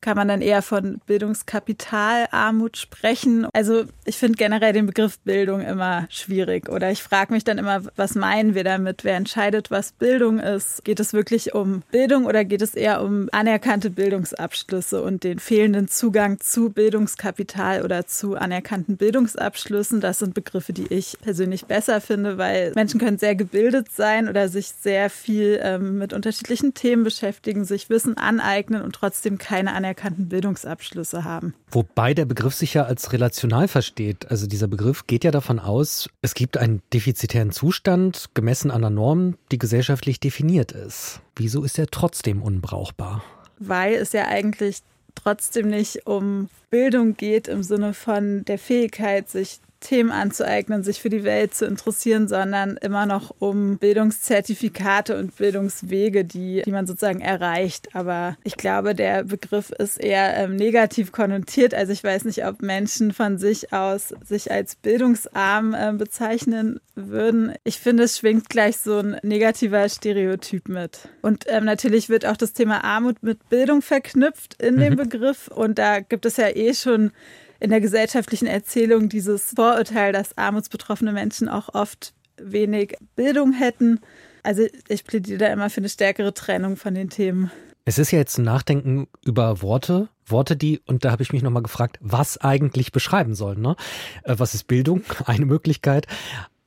[0.00, 3.46] kann man dann eher von Bildungskapitalarmut sprechen.
[3.52, 7.82] Also ich finde generell den Begriff Bildung immer schwierig oder ich frage mich dann immer,
[7.96, 9.04] was meinen wir damit?
[9.04, 10.84] Wer entscheidet, was Bildung ist?
[10.84, 15.88] Geht es wirklich um Bildung oder geht es eher um anerkannte Bildungsabschlüsse und den fehlenden
[15.88, 20.00] Zugang zu Bildungskapital oder zu anerkannten Bildungsabschlüssen?
[20.00, 24.48] Das sind Begriffe, die ich persönlich besser finde, weil Menschen können sehr gebildet sein oder
[24.48, 29.85] sich sehr viel ähm, mit unterschiedlichen Themen beschäftigen, sich Wissen aneignen und trotzdem keine anerkannten
[29.86, 31.54] anerkannten Bildungsabschlüsse haben.
[31.70, 34.30] Wobei der Begriff sich ja als relational versteht.
[34.30, 38.90] Also dieser Begriff geht ja davon aus, es gibt einen defizitären Zustand, gemessen an der
[38.90, 41.20] Norm, die gesellschaftlich definiert ist.
[41.36, 43.22] Wieso ist er trotzdem unbrauchbar?
[43.58, 44.80] Weil es ja eigentlich
[45.14, 51.10] trotzdem nicht um Bildung geht im Sinne von der Fähigkeit, sich Themen anzueignen, sich für
[51.10, 57.20] die Welt zu interessieren, sondern immer noch um Bildungszertifikate und Bildungswege, die, die man sozusagen
[57.20, 57.94] erreicht.
[57.94, 61.74] Aber ich glaube, der Begriff ist eher ähm, negativ konnotiert.
[61.74, 67.54] Also ich weiß nicht, ob Menschen von sich aus sich als bildungsarm äh, bezeichnen würden.
[67.64, 71.08] Ich finde, es schwingt gleich so ein negativer Stereotyp mit.
[71.22, 74.96] Und ähm, natürlich wird auch das Thema Armut mit Bildung verknüpft in dem mhm.
[74.96, 75.48] Begriff.
[75.48, 77.12] Und da gibt es ja eh schon
[77.60, 84.00] in der gesellschaftlichen Erzählung dieses Vorurteil, dass armutsbetroffene Menschen auch oft wenig Bildung hätten.
[84.42, 87.50] Also ich plädiere da immer für eine stärkere Trennung von den Themen.
[87.84, 91.42] Es ist ja jetzt ein Nachdenken über Worte, Worte, die, und da habe ich mich
[91.42, 93.60] nochmal gefragt, was eigentlich beschreiben sollen.
[93.60, 93.76] Ne?
[94.24, 95.02] Äh, was ist Bildung?
[95.24, 96.06] Eine Möglichkeit.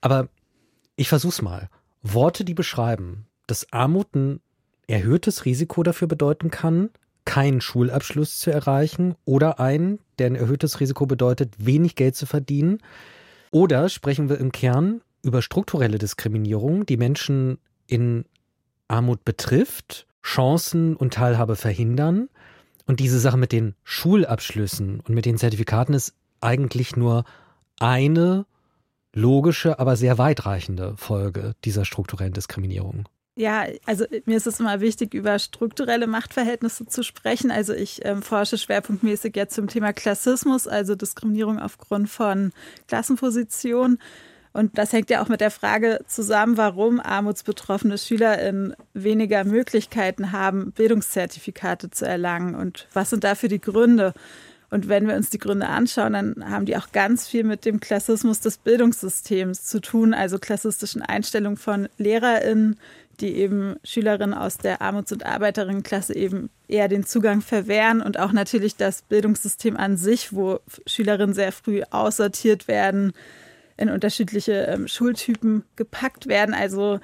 [0.01, 0.29] Aber
[0.95, 1.69] ich versuch's mal.
[2.01, 4.39] Worte, die beschreiben, dass Armut ein
[4.87, 6.89] erhöhtes Risiko dafür bedeuten kann,
[7.25, 12.79] keinen Schulabschluss zu erreichen oder einen, der ein erhöhtes Risiko bedeutet, wenig Geld zu verdienen?
[13.51, 18.25] Oder sprechen wir im Kern über strukturelle Diskriminierung, die Menschen in
[18.87, 22.29] Armut betrifft, Chancen und Teilhabe verhindern?
[22.85, 27.23] Und diese Sache mit den Schulabschlüssen und mit den Zertifikaten ist eigentlich nur
[27.79, 28.45] eine
[29.13, 33.07] logische, aber sehr weitreichende Folge dieser strukturellen Diskriminierung.
[33.39, 37.51] Ja, also mir ist es immer wichtig, über strukturelle Machtverhältnisse zu sprechen.
[37.51, 42.51] Also ich ähm, forsche schwerpunktmäßig jetzt zum Thema Klassismus, also Diskriminierung aufgrund von
[42.89, 43.97] Klassenposition.
[44.51, 50.73] Und das hängt ja auch mit der Frage zusammen, warum armutsbetroffene SchülerInnen weniger Möglichkeiten haben,
[50.73, 52.55] Bildungszertifikate zu erlangen.
[52.55, 54.13] Und was sind dafür die Gründe?
[54.69, 57.79] Und wenn wir uns die Gründe anschauen, dann haben die auch ganz viel mit dem
[57.79, 62.77] Klassismus des Bildungssystems zu tun, also klassistischen Einstellungen von LehrerInnen,
[63.21, 68.31] die eben Schülerinnen aus der Armuts- und Arbeiterinnenklasse eben eher den Zugang verwehren und auch
[68.31, 73.13] natürlich das Bildungssystem an sich, wo Schülerinnen sehr früh aussortiert werden,
[73.77, 76.53] in unterschiedliche ähm, Schultypen gepackt werden.
[76.53, 76.99] Also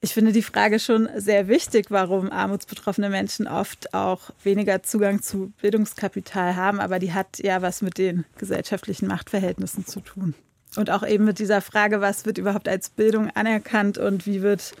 [0.00, 5.52] ich finde die Frage schon sehr wichtig, warum armutsbetroffene Menschen oft auch weniger Zugang zu
[5.60, 10.34] Bildungskapital haben, aber die hat ja was mit den gesellschaftlichen Machtverhältnissen zu tun.
[10.76, 14.72] Und auch eben mit dieser Frage, was wird überhaupt als Bildung anerkannt und wie wird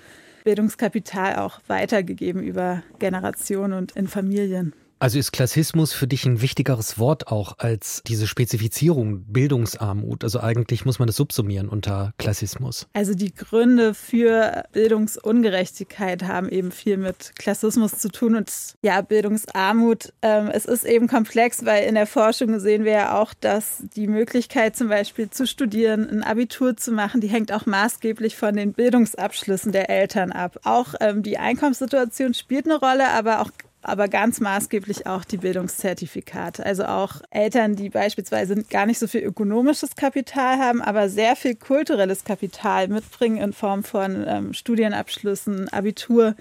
[0.44, 4.74] Bildungskapital auch weitergegeben über Generationen und in Familien.
[5.00, 10.24] Also ist Klassismus für dich ein wichtigeres Wort auch als diese Spezifizierung Bildungsarmut?
[10.24, 12.86] Also eigentlich muss man das subsumieren unter Klassismus.
[12.92, 20.12] Also die Gründe für Bildungsungerechtigkeit haben eben viel mit Klassismus zu tun und ja, Bildungsarmut.
[20.20, 24.06] Ähm, es ist eben komplex, weil in der Forschung sehen wir ja auch, dass die
[24.06, 28.74] Möglichkeit zum Beispiel zu studieren, ein Abitur zu machen, die hängt auch maßgeblich von den
[28.74, 30.60] Bildungsabschlüssen der Eltern ab.
[30.64, 33.50] Auch ähm, die Einkommenssituation spielt eine Rolle, aber auch
[33.82, 36.64] aber ganz maßgeblich auch die Bildungszertifikate.
[36.64, 41.54] Also auch Eltern, die beispielsweise gar nicht so viel ökonomisches Kapital haben, aber sehr viel
[41.54, 46.34] kulturelles Kapital mitbringen in Form von ähm, Studienabschlüssen, Abitur,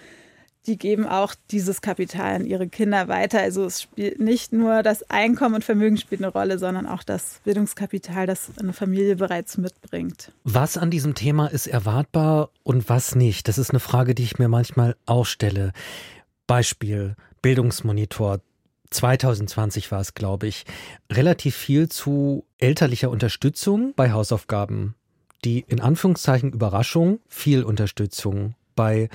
[0.67, 3.39] die geben auch dieses Kapital an ihre Kinder weiter.
[3.39, 7.39] Also es spielt nicht nur das Einkommen und Vermögen spielt eine Rolle, sondern auch das
[7.43, 10.32] Bildungskapital, das eine Familie bereits mitbringt.
[10.43, 13.47] Was an diesem Thema ist erwartbar und was nicht?
[13.47, 15.71] Das ist eine Frage, die ich mir manchmal auch stelle.
[16.45, 18.39] Beispiel Bildungsmonitor
[18.89, 20.65] 2020 war es, glaube ich,
[21.12, 24.95] relativ viel zu elterlicher Unterstützung bei Hausaufgaben.
[25.45, 29.10] Die in Anführungszeichen Überraschung, viel Unterstützung bei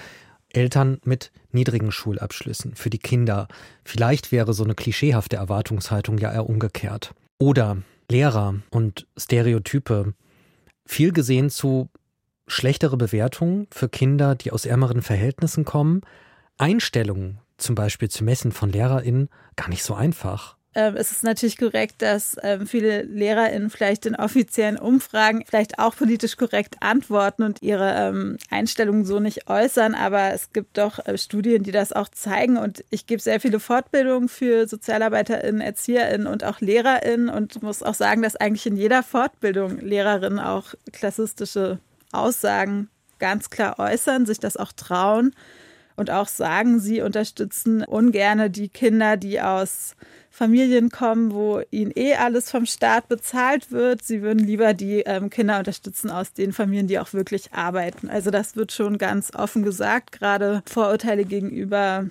[0.49, 3.49] Eltern mit niedrigen Schulabschlüssen für die Kinder.
[3.85, 7.15] Vielleicht wäre so eine klischeehafte Erwartungshaltung ja eher umgekehrt.
[7.39, 7.79] Oder
[8.11, 10.15] Lehrer und Stereotype.
[10.87, 11.89] Viel gesehen zu
[12.47, 16.03] schlechtere Bewertungen für Kinder, die aus ärmeren Verhältnissen kommen,
[16.59, 20.57] Einstellungen zum Beispiel zu messen von LehrerInnen gar nicht so einfach.
[20.77, 25.95] Ähm, es ist natürlich korrekt, dass ähm, viele LehrerInnen vielleicht in offiziellen Umfragen vielleicht auch
[25.95, 29.95] politisch korrekt antworten und ihre ähm, Einstellungen so nicht äußern.
[29.95, 32.57] Aber es gibt doch äh, Studien, die das auch zeigen.
[32.57, 37.95] Und ich gebe sehr viele Fortbildungen für SozialarbeiterInnen, ErzieherInnen und auch LehrerInnen und muss auch
[37.95, 41.79] sagen, dass eigentlich in jeder Fortbildung Lehrerinnen auch klassistische
[42.11, 42.89] Aussagen
[43.21, 45.33] ganz klar äußern, sich das auch trauen
[45.97, 49.95] und auch sagen, sie unterstützen ungerne die Kinder, die aus
[50.31, 54.03] Familien kommen, wo ihnen eh alles vom Staat bezahlt wird.
[54.03, 58.09] Sie würden lieber die ähm, Kinder unterstützen aus den Familien, die auch wirklich arbeiten.
[58.09, 62.07] Also das wird schon ganz offen gesagt, gerade Vorurteile gegenüber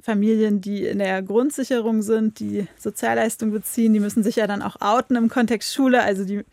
[0.00, 4.80] Familien, die in der Grundsicherung sind, die Sozialleistung beziehen, die müssen sich ja dann auch
[4.80, 6.02] outen im Kontext Schule.
[6.02, 6.44] Also die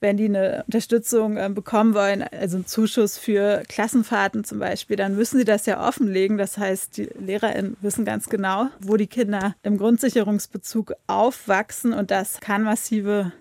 [0.00, 5.16] wenn die eine Unterstützung äh, bekommen wollen, also einen Zuschuss für Klassenfahrten zum Beispiel, dann
[5.16, 6.36] müssen sie das ja offenlegen.
[6.36, 12.40] Das heißt, die LehrerInnen wissen ganz genau, wo die Kinder im Grundsicherungsbezug aufwachsen und das
[12.40, 13.32] kann massive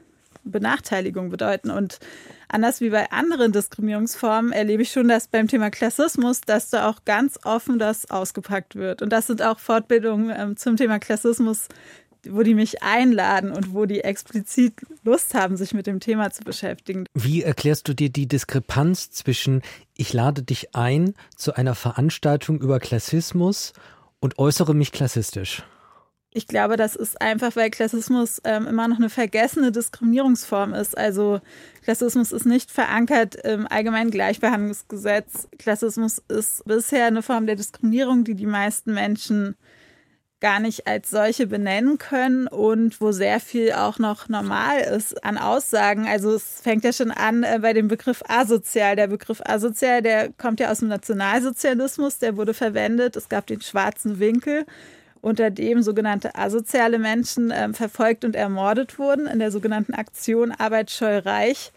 [0.45, 1.71] Benachteiligung bedeuten.
[1.71, 1.99] Und
[2.47, 7.03] anders wie bei anderen Diskriminierungsformen erlebe ich schon, dass beim Thema Klassismus, dass da auch
[7.03, 9.01] ganz offen das ausgepackt wird.
[9.01, 11.67] Und das sind auch Fortbildungen ähm, zum Thema Klassismus,
[12.31, 16.43] wo die mich einladen und wo die explizit Lust haben, sich mit dem Thema zu
[16.43, 17.05] beschäftigen.
[17.13, 19.61] Wie erklärst du dir die Diskrepanz zwischen
[19.95, 23.73] ich lade dich ein zu einer Veranstaltung über Klassismus
[24.19, 25.63] und äußere mich klassistisch?
[26.38, 30.97] Ich glaube, das ist einfach, weil Klassismus ähm, immer noch eine vergessene Diskriminierungsform ist.
[30.97, 31.39] Also
[31.81, 35.47] Klassismus ist nicht verankert im allgemeinen Gleichbehandlungsgesetz.
[35.57, 39.55] Klassismus ist bisher eine Form der Diskriminierung, die die meisten Menschen
[40.45, 45.39] gar nicht als solche benennen können und wo sehr viel auch noch normal ist an
[45.39, 46.05] Aussagen.
[46.08, 48.95] Also es fängt ja schon an äh, bei dem Begriff asozial.
[48.95, 53.15] Der Begriff asozial, der kommt ja aus dem Nationalsozialismus, der wurde verwendet.
[53.15, 54.67] Es gab den schwarzen Winkel.
[55.21, 60.91] unter dem sogenannte asoziale Menschen äh, verfolgt und ermordet wurden in der sogenannten Aktion Arbeit
[60.91, 61.71] scheu reich.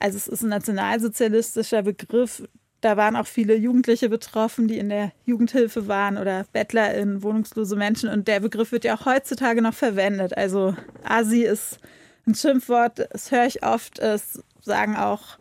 [0.00, 2.42] Also es ist ein nationalsozialistischer Begriff.
[2.80, 7.74] Da waren auch viele Jugendliche betroffen, die in der Jugendhilfe waren oder Bettler in wohnungslose
[7.74, 8.08] Menschen.
[8.08, 10.36] Und der Begriff wird ja auch heutzutage noch verwendet.
[10.36, 11.78] Also Asi ist
[12.26, 13.98] ein Schimpfwort, das höre ich oft.
[13.98, 15.38] Es sagen auch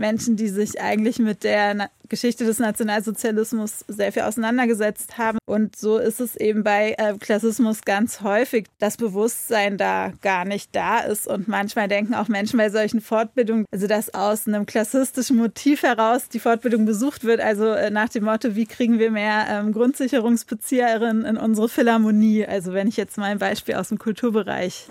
[0.00, 5.38] Menschen, die sich eigentlich mit der Geschichte des Nationalsozialismus sehr viel auseinandergesetzt haben.
[5.46, 10.74] Und so ist es eben bei äh, Klassismus ganz häufig, dass Bewusstsein da gar nicht
[10.74, 11.28] da ist.
[11.28, 16.28] Und manchmal denken auch Menschen bei solchen Fortbildungen, also dass aus einem klassistischen Motiv heraus
[16.28, 21.24] die Fortbildung besucht wird, also äh, nach dem Motto, wie kriegen wir mehr ähm, Grundsicherungsbezieherinnen
[21.24, 22.44] in unsere Philharmonie.
[22.44, 24.88] Also wenn ich jetzt mal ein Beispiel aus dem Kulturbereich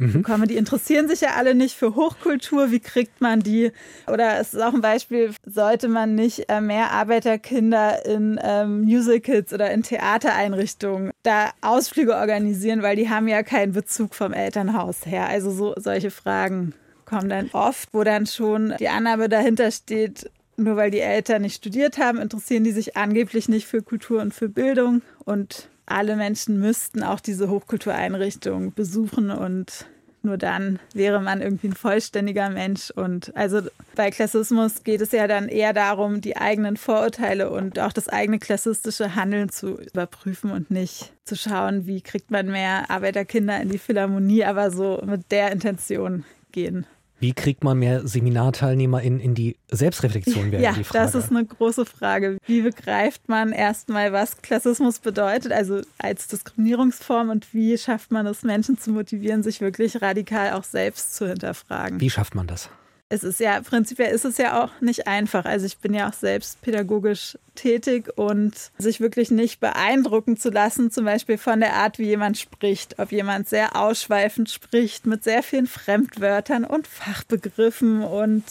[0.00, 0.12] mhm.
[0.12, 0.46] bekomme.
[0.46, 2.70] Die interessieren sich ja alle nicht für Hochkultur.
[2.70, 3.72] Wie kriegt man die?
[4.06, 9.52] Oder es ist auch ein Beispiel, sollte man nicht äh, mehr Arbeiterkinder in ähm, Musicals
[9.52, 15.28] oder in Theatereinrichtungen da Ausflüge organisieren, weil die haben ja keinen Bezug vom Elternhaus her.
[15.28, 20.76] Also so solche Fragen kommen dann oft, wo dann schon die Annahme dahinter steht, nur
[20.76, 24.48] weil die Eltern nicht studiert haben, interessieren die sich angeblich nicht für Kultur und für
[24.48, 29.86] Bildung und alle Menschen müssten auch diese Hochkultureinrichtung besuchen und
[30.22, 32.90] nur dann wäre man irgendwie ein vollständiger Mensch.
[32.90, 33.62] Und also
[33.94, 38.38] bei Klassismus geht es ja dann eher darum, die eigenen Vorurteile und auch das eigene
[38.38, 43.78] klassistische Handeln zu überprüfen und nicht zu schauen, wie kriegt man mehr Arbeiterkinder in die
[43.78, 46.86] Philharmonie, aber so mit der Intention gehen.
[47.20, 50.50] Wie kriegt man mehr Seminarteilnehmer in, in die Selbstreflexion?
[50.50, 51.04] Wäre ja, die Frage.
[51.04, 52.38] das ist eine große Frage.
[52.46, 58.42] Wie begreift man erstmal, was Klassismus bedeutet, also als Diskriminierungsform und wie schafft man es,
[58.42, 62.00] Menschen zu motivieren, sich wirklich radikal auch selbst zu hinterfragen?
[62.00, 62.70] Wie schafft man das?
[63.12, 65.44] Es ist ja, prinzipiell ist es ja auch nicht einfach.
[65.44, 70.92] Also ich bin ja auch selbst pädagogisch tätig und sich wirklich nicht beeindrucken zu lassen,
[70.92, 73.00] zum Beispiel von der Art, wie jemand spricht.
[73.00, 78.44] Ob jemand sehr ausschweifend spricht, mit sehr vielen Fremdwörtern und Fachbegriffen und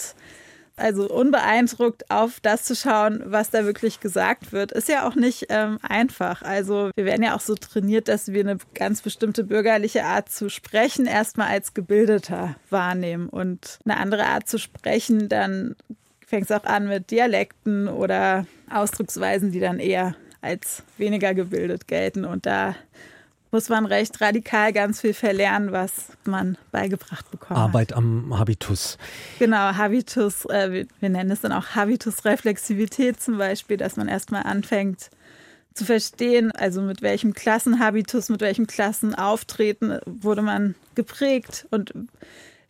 [0.79, 5.47] also unbeeindruckt auf das zu schauen, was da wirklich gesagt wird, ist ja auch nicht
[5.49, 6.41] ähm, einfach.
[6.41, 10.49] Also wir werden ja auch so trainiert, dass wir eine ganz bestimmte bürgerliche Art zu
[10.49, 15.75] sprechen erstmal als gebildeter wahrnehmen und eine andere Art zu sprechen, dann
[16.25, 22.23] fängt es auch an mit Dialekten oder Ausdrucksweisen, die dann eher als weniger gebildet gelten.
[22.23, 22.75] Und da
[23.51, 27.59] muss man recht radikal ganz viel verlernen, was man beigebracht bekommt.
[27.59, 28.97] Arbeit am Habitus.
[29.39, 34.43] Genau, Habitus, äh, wir, wir, nennen es dann auch Habitusreflexivität zum Beispiel, dass man erstmal
[34.43, 35.09] anfängt
[35.73, 41.93] zu verstehen, also mit welchem Klassenhabitus, mit welchem Klassenauftreten wurde man geprägt und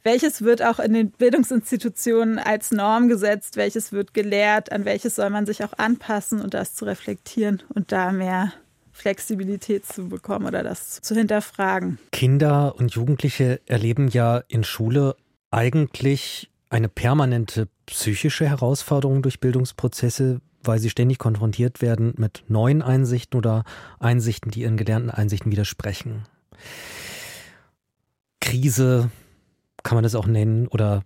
[0.03, 5.29] welches wird auch in den Bildungsinstitutionen als Norm gesetzt, welches wird gelehrt, an welches soll
[5.29, 8.53] man sich auch anpassen und das zu reflektieren und da mehr
[8.99, 11.97] Flexibilität zu bekommen oder das zu hinterfragen.
[12.11, 15.15] Kinder und Jugendliche erleben ja in Schule
[15.51, 23.37] eigentlich eine permanente psychische Herausforderung durch Bildungsprozesse, weil sie ständig konfrontiert werden mit neuen Einsichten
[23.37, 23.63] oder
[23.99, 26.25] Einsichten, die ihren gelernten Einsichten widersprechen.
[28.41, 29.09] Krise
[29.83, 31.03] kann man das auch nennen oder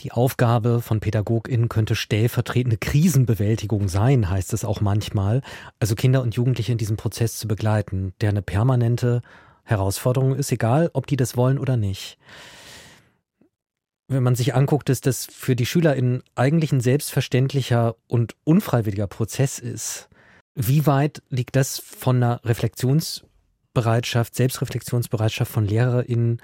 [0.00, 5.40] die Aufgabe von PädagogInnen könnte stellvertretende Krisenbewältigung sein, heißt es auch manchmal.
[5.80, 9.22] Also Kinder und Jugendliche in diesem Prozess zu begleiten, der eine permanente
[9.64, 12.18] Herausforderung ist, egal ob die das wollen oder nicht.
[14.08, 19.58] Wenn man sich anguckt, dass das für die SchülerInnen eigentlich ein selbstverständlicher und unfreiwilliger Prozess
[19.58, 20.08] ist,
[20.54, 26.40] wie weit liegt das von einer Reflexionsbereitschaft, Selbstreflexionsbereitschaft von LehrerInnen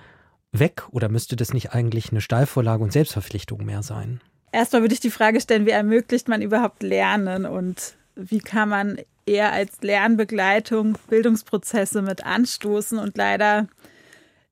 [0.52, 4.20] weg oder müsste das nicht eigentlich eine Steilvorlage und Selbstverpflichtung mehr sein?
[4.52, 8.98] Erstmal würde ich die Frage stellen, wie ermöglicht man überhaupt Lernen und wie kann man
[9.24, 13.66] eher als Lernbegleitung Bildungsprozesse mit anstoßen und leider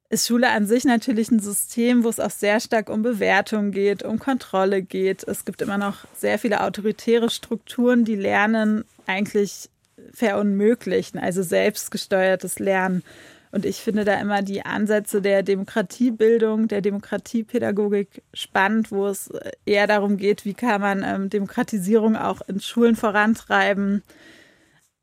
[0.08, 4.02] ist Schule an sich natürlich ein System, wo es auch sehr stark um Bewertung geht,
[4.02, 5.22] um Kontrolle geht.
[5.22, 9.70] Es gibt immer noch sehr viele autoritäre Strukturen, die Lernen eigentlich
[10.12, 13.04] verunmöglichen, also selbstgesteuertes Lernen.
[13.52, 19.30] Und ich finde da immer die Ansätze der Demokratiebildung, der Demokratiepädagogik spannend, wo es
[19.66, 24.03] eher darum geht, wie kann man ähm, Demokratisierung auch in Schulen vorantreiben,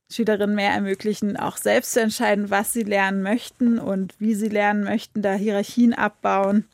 [0.10, 4.86] Schülerinnen mehr ermöglichen, auch selbst zu entscheiden, was sie lernen möchten und wie sie lernen
[4.86, 6.66] möchten, da Hierarchien abbauen.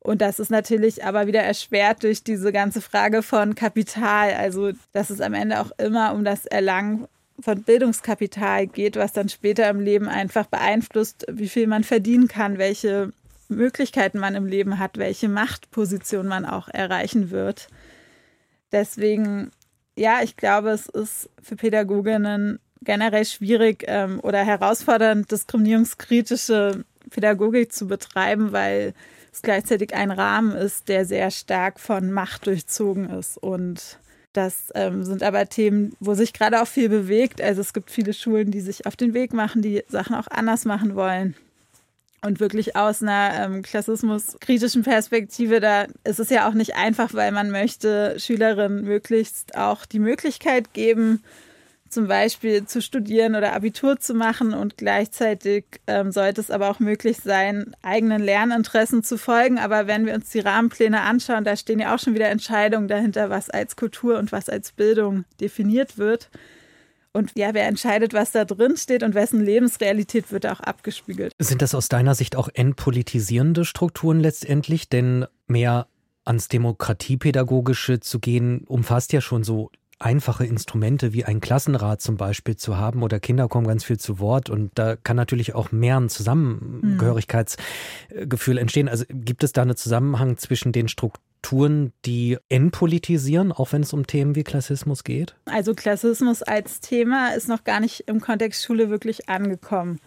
[0.00, 4.32] Und das ist natürlich aber wieder erschwert durch diese ganze Frage von Kapital.
[4.34, 7.08] Also, dass es am Ende auch immer um das Erlangen
[7.40, 12.58] von Bildungskapital geht, was dann später im Leben einfach beeinflusst, wie viel man verdienen kann,
[12.58, 13.12] welche
[13.48, 17.68] Möglichkeiten man im Leben hat, welche Machtposition man auch erreichen wird.
[18.72, 19.50] Deswegen,
[19.96, 27.86] ja, ich glaube, es ist für Pädagoginnen generell schwierig ähm, oder herausfordernd, diskriminierungskritische Pädagogik zu
[27.86, 28.94] betreiben, weil
[29.32, 33.38] es gleichzeitig ein Rahmen ist, der sehr stark von Macht durchzogen ist.
[33.38, 33.98] Und
[34.32, 37.40] das ähm, sind aber Themen, wo sich gerade auch viel bewegt.
[37.40, 40.64] Also es gibt viele Schulen, die sich auf den Weg machen, die Sachen auch anders
[40.64, 41.34] machen wollen.
[42.20, 47.30] Und wirklich aus einer ähm, klassismus-kritischen Perspektive, da ist es ja auch nicht einfach, weil
[47.30, 51.22] man möchte Schülerinnen möglichst auch die Möglichkeit geben,
[51.88, 56.80] zum Beispiel zu studieren oder Abitur zu machen und gleichzeitig ähm, sollte es aber auch
[56.80, 59.58] möglich sein, eigenen Lerninteressen zu folgen.
[59.58, 63.30] Aber wenn wir uns die Rahmenpläne anschauen, da stehen ja auch schon wieder Entscheidungen dahinter,
[63.30, 66.30] was als Kultur und was als Bildung definiert wird.
[67.12, 71.32] Und ja, wer entscheidet, was da drin steht und wessen Lebensrealität wird auch abgespiegelt.
[71.38, 74.88] Sind das aus deiner Sicht auch entpolitisierende Strukturen letztendlich?
[74.88, 75.88] Denn mehr
[76.24, 82.54] ans Demokratiepädagogische zu gehen, umfasst ja schon so einfache Instrumente wie ein Klassenrat zum Beispiel
[82.56, 85.98] zu haben oder Kinder kommen ganz viel zu Wort und da kann natürlich auch mehr
[85.98, 88.88] ein Zusammengehörigkeitsgefühl entstehen.
[88.88, 94.06] Also gibt es da einen Zusammenhang zwischen den Strukturen, die entpolitisieren, auch wenn es um
[94.06, 95.34] Themen wie Klassismus geht?
[95.46, 99.98] Also Klassismus als Thema ist noch gar nicht im Kontext Schule wirklich angekommen.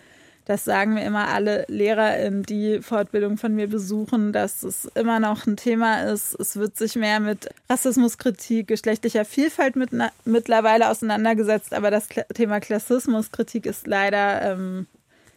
[0.52, 5.48] Das sagen mir immer alle LehrerInnen, die Fortbildung von mir besuchen, dass es immer noch
[5.48, 6.38] ein Thema ist.
[6.38, 9.92] Es wird sich mehr mit Rassismuskritik, geschlechtlicher Vielfalt mit,
[10.26, 14.88] mittlerweile auseinandergesetzt, aber das Thema Klassismuskritik ist leider ähm,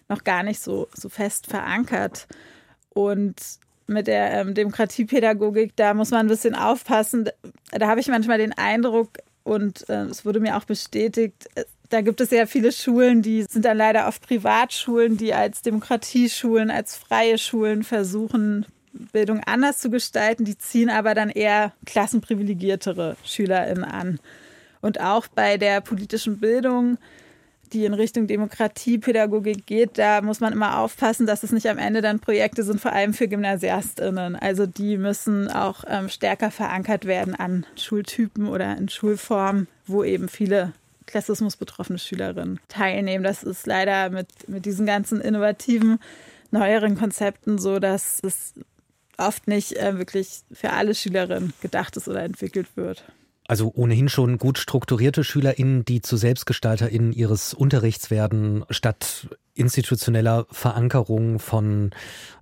[0.09, 2.27] noch gar nicht so, so fest verankert.
[2.89, 3.37] Und
[3.87, 7.31] mit der ähm, Demokratiepädagogik, da muss man ein bisschen aufpassen.
[7.71, 9.11] Da habe ich manchmal den Eindruck,
[9.45, 11.49] und äh, es wurde mir auch bestätigt,
[11.91, 16.71] da gibt es ja viele Schulen, die sind dann leider oft Privatschulen, die als Demokratieschulen,
[16.71, 18.67] als freie Schulen versuchen,
[19.13, 20.45] Bildung anders zu gestalten.
[20.45, 24.19] Die ziehen aber dann eher klassenprivilegiertere SchülerInnen an.
[24.81, 26.99] Und auch bei der politischen Bildung,
[27.73, 32.03] die in Richtung Demokratiepädagogik geht, da muss man immer aufpassen, dass es nicht am Ende
[32.03, 34.37] dann Projekte sind, vor allem für GymnasiastInnen.
[34.37, 40.29] Also die müssen auch ähm, stärker verankert werden an Schultypen oder in Schulformen, wo eben
[40.29, 40.73] viele
[41.07, 43.25] Klassismus betroffene Schülerinnen teilnehmen.
[43.25, 45.99] Das ist leider mit, mit diesen ganzen innovativen,
[46.51, 48.55] neueren Konzepten so, dass es
[49.19, 53.05] oft nicht äh, wirklich für alle Schülerinnen gedacht ist oder entwickelt wird.
[53.47, 61.39] Also ohnehin schon gut strukturierte SchülerInnen, die zu SelbstgestalterInnen ihres Unterrichts werden, statt institutioneller Verankerung
[61.39, 61.91] von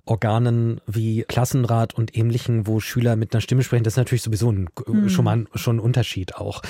[0.04, 4.50] Organen wie Klassenrat und ähnlichen, wo Schüler mit einer Stimme sprechen, das ist natürlich sowieso
[4.50, 5.08] ein, mhm.
[5.08, 6.62] schon mal ein, schon ein Unterschied auch.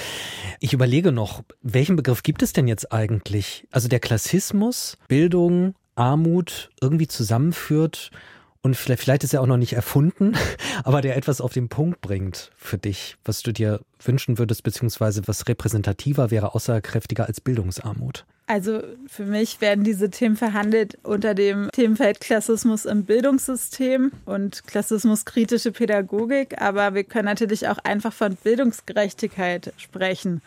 [0.61, 3.67] Ich überlege noch, welchen Begriff gibt es denn jetzt eigentlich?
[3.71, 8.11] Also der Klassismus, Bildung, Armut irgendwie zusammenführt
[8.63, 10.37] und vielleicht, vielleicht ist er auch noch nicht erfunden,
[10.85, 15.23] aber der etwas auf den Punkt bringt für dich, was du dir wünschen würdest, beziehungsweise
[15.27, 18.25] was repräsentativer wäre, außerkräftiger als Bildungsarmut.
[18.47, 25.73] Also für mich werden diese Themen verhandelt unter dem Themenfeld Klassismus im Bildungssystem und klassismuskritische
[25.73, 30.43] Pädagogik, aber wir können natürlich auch einfach von Bildungsgerechtigkeit sprechen.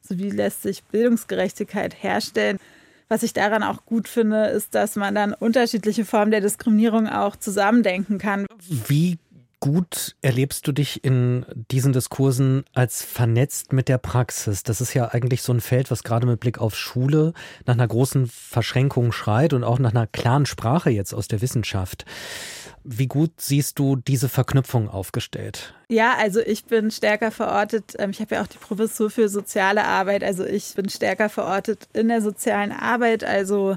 [0.00, 2.58] So wie lässt sich Bildungsgerechtigkeit herstellen?
[3.10, 7.34] Was ich daran auch gut finde, ist, dass man dann unterschiedliche Formen der Diskriminierung auch
[7.34, 8.46] zusammendenken kann.
[8.86, 9.18] Wie
[9.58, 14.62] gut erlebst du dich in diesen Diskursen als vernetzt mit der Praxis?
[14.62, 17.34] Das ist ja eigentlich so ein Feld, was gerade mit Blick auf Schule
[17.66, 22.04] nach einer großen Verschränkung schreit und auch nach einer klaren Sprache jetzt aus der Wissenschaft.
[22.82, 25.74] Wie gut siehst du diese Verknüpfung aufgestellt?
[25.88, 27.94] Ja, also ich bin stärker verortet.
[27.98, 30.24] Ähm, ich habe ja auch die Professur für soziale Arbeit.
[30.24, 33.76] Also ich bin stärker verortet in der sozialen Arbeit, also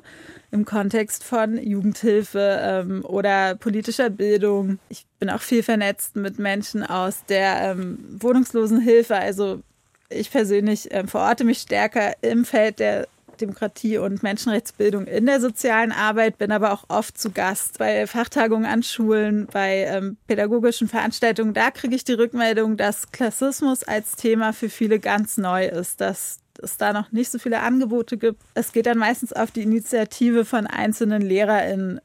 [0.52, 4.80] im Kontext von Jugendhilfe ähm, oder politischer Bildung.
[4.88, 9.16] Ich bin auch viel vernetzt mit Menschen aus der ähm, Wohnungslosenhilfe.
[9.18, 9.62] Also
[10.10, 16.38] ich persönlich verorte mich stärker im Feld der Demokratie und Menschenrechtsbildung in der sozialen Arbeit,
[16.38, 21.54] bin aber auch oft zu Gast bei Fachtagungen an Schulen, bei ähm, pädagogischen Veranstaltungen.
[21.54, 26.40] Da kriege ich die Rückmeldung, dass Klassismus als Thema für viele ganz neu ist, dass
[26.62, 28.42] es da noch nicht so viele Angebote gibt.
[28.54, 32.00] Es geht dann meistens auf die Initiative von einzelnen LehrerInnen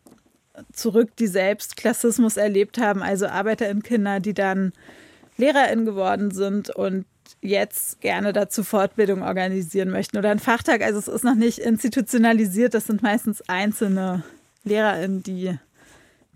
[0.73, 4.73] zurück, die selbst Klassismus erlebt haben, also ArbeiterInnen-Kinder, die dann
[5.37, 7.07] LehrerInnen geworden sind und
[7.41, 10.83] jetzt gerne dazu Fortbildung organisieren möchten oder einen Fachtag.
[10.83, 14.23] Also es ist noch nicht institutionalisiert, das sind meistens einzelne
[14.65, 15.59] LehrerInnen, die,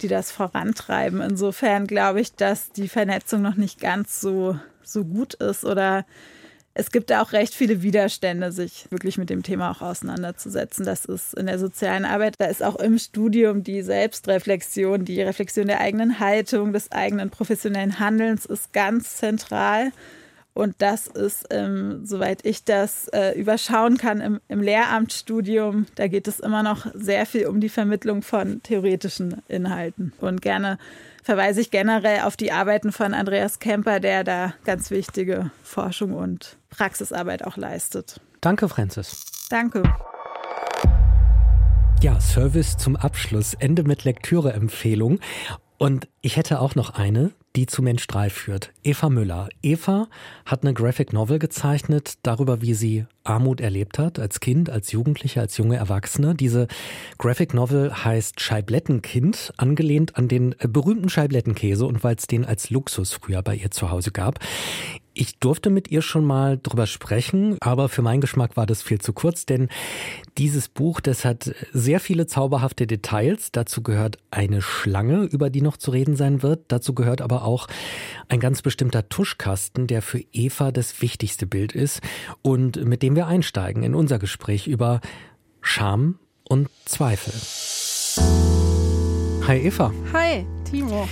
[0.01, 1.21] die das vorantreiben.
[1.21, 6.05] Insofern glaube ich, dass die Vernetzung noch nicht ganz so, so gut ist oder
[6.75, 10.87] es gibt da auch recht viele Widerstände, sich wirklich mit dem Thema auch auseinanderzusetzen.
[10.87, 15.67] Das ist in der sozialen Arbeit, da ist auch im Studium die Selbstreflexion, die Reflexion
[15.67, 19.93] der eigenen Haltung, des eigenen professionellen Handelns ist ganz zentral.
[20.55, 26.29] Und das ist, ähm, soweit ich das äh, überschauen kann, im, im Lehramtsstudium, da geht
[26.29, 30.13] es immer noch sehr viel um die Vermittlung von theoretischen Inhalten.
[30.21, 30.79] Und gerne
[31.23, 36.59] verweise ich generell auf die Arbeiten von Andreas Kemper, der da ganz wichtige Forschung und
[36.69, 38.21] Praxisarbeit auch leistet.
[38.43, 39.25] Danke, Francis.
[39.49, 39.83] Danke.
[42.03, 43.55] Ja, Service zum Abschluss.
[43.55, 45.21] Ende mit Lektüreempfehlung.
[45.79, 48.73] Und ich hätte auch noch eine, die zu Mensch 3 führt.
[48.83, 49.49] Eva Müller.
[49.63, 50.09] Eva
[50.47, 55.41] hat eine Graphic Novel gezeichnet darüber, wie sie Armut erlebt hat, als Kind, als Jugendliche,
[55.41, 56.35] als junge Erwachsene.
[56.35, 56.67] Diese
[57.19, 63.13] Graphic Novel heißt Scheiblettenkind, angelehnt an den berühmten Scheiblettenkäse und weil es den als Luxus
[63.13, 64.39] früher bei ihr zu Hause gab.
[65.15, 68.99] Ich durfte mit ihr schon mal drüber sprechen, aber für meinen Geschmack war das viel
[68.99, 69.69] zu kurz, denn
[70.39, 73.53] dieses Buch, das hat sehr viele zauberhafte Details.
[73.53, 76.65] Dazu gehört eine Schlange, über die noch zu reden sein wird.
[76.69, 77.67] Dazu gehört aber auch
[78.29, 82.01] ein ganz bestimmter Tuschkasten, der für Eva das wichtigste Bild ist
[82.41, 85.03] und mit dem wir einsteigen in unser Gespräch über
[85.61, 87.35] Scham und Zweifel.
[89.47, 89.93] Hi Eva.
[90.15, 91.07] Hi, Timo.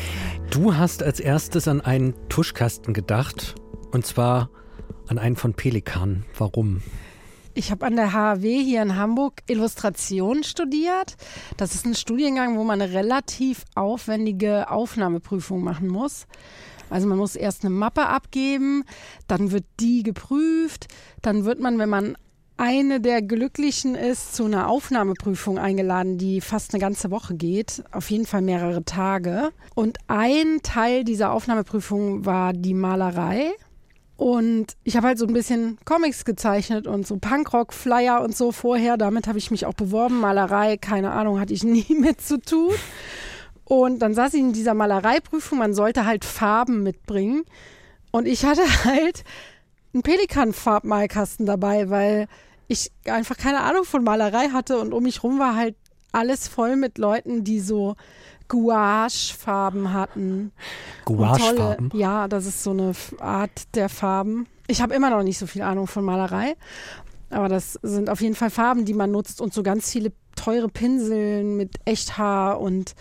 [0.50, 3.59] Du hast als erstes an einen Tuschkasten gedacht
[3.92, 4.50] und zwar
[5.08, 6.24] an einen von Pelikan.
[6.38, 6.82] Warum?
[7.54, 11.16] Ich habe an der HAW hier in Hamburg Illustration studiert.
[11.56, 16.26] Das ist ein Studiengang, wo man eine relativ aufwendige Aufnahmeprüfung machen muss.
[16.90, 18.84] Also man muss erst eine Mappe abgeben,
[19.28, 20.88] dann wird die geprüft,
[21.22, 22.16] dann wird man, wenn man
[22.56, 28.10] eine der Glücklichen ist, zu einer Aufnahmeprüfung eingeladen, die fast eine ganze Woche geht, auf
[28.10, 29.50] jeden Fall mehrere Tage.
[29.74, 33.52] Und ein Teil dieser Aufnahmeprüfung war die Malerei.
[34.20, 38.98] Und ich habe halt so ein bisschen Comics gezeichnet und so Punkrock-Flyer und so vorher.
[38.98, 40.20] Damit habe ich mich auch beworben.
[40.20, 42.74] Malerei, keine Ahnung, hatte ich nie mit zu tun.
[43.64, 47.44] Und dann saß ich in dieser Malereiprüfung, man sollte halt Farben mitbringen.
[48.10, 49.24] Und ich hatte halt
[49.94, 52.28] einen Pelikan-Farbmalkasten dabei, weil
[52.68, 55.76] ich einfach keine Ahnung von Malerei hatte und um mich rum war halt
[56.12, 57.96] alles voll mit Leuten, die so
[58.50, 60.52] Gouache-Farben hatten.
[61.06, 61.90] Gouache-Farben?
[61.94, 64.46] Ja, das ist so eine Art der Farben.
[64.66, 66.54] Ich habe immer noch nicht so viel Ahnung von Malerei,
[67.30, 70.68] aber das sind auf jeden Fall Farben, die man nutzt und so ganz viele teure
[70.68, 72.94] Pinseln mit Echthaar und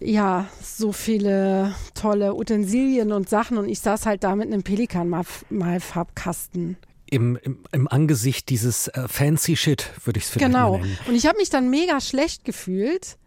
[0.00, 6.76] ja, so viele tolle Utensilien und Sachen und ich saß halt da mit einem Pelikan-Malfarbkasten
[7.10, 10.78] im, im, im Angesicht dieses äh, fancy Shit, würde ich es vielleicht Genau.
[10.78, 10.98] nennen.
[11.06, 13.18] Und ich habe mich dann mega schlecht gefühlt.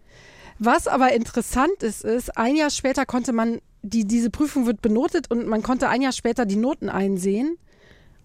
[0.60, 5.30] Was aber interessant ist, ist, ein Jahr später konnte man, die, diese Prüfung wird benotet
[5.32, 7.58] und man konnte ein Jahr später die Noten einsehen.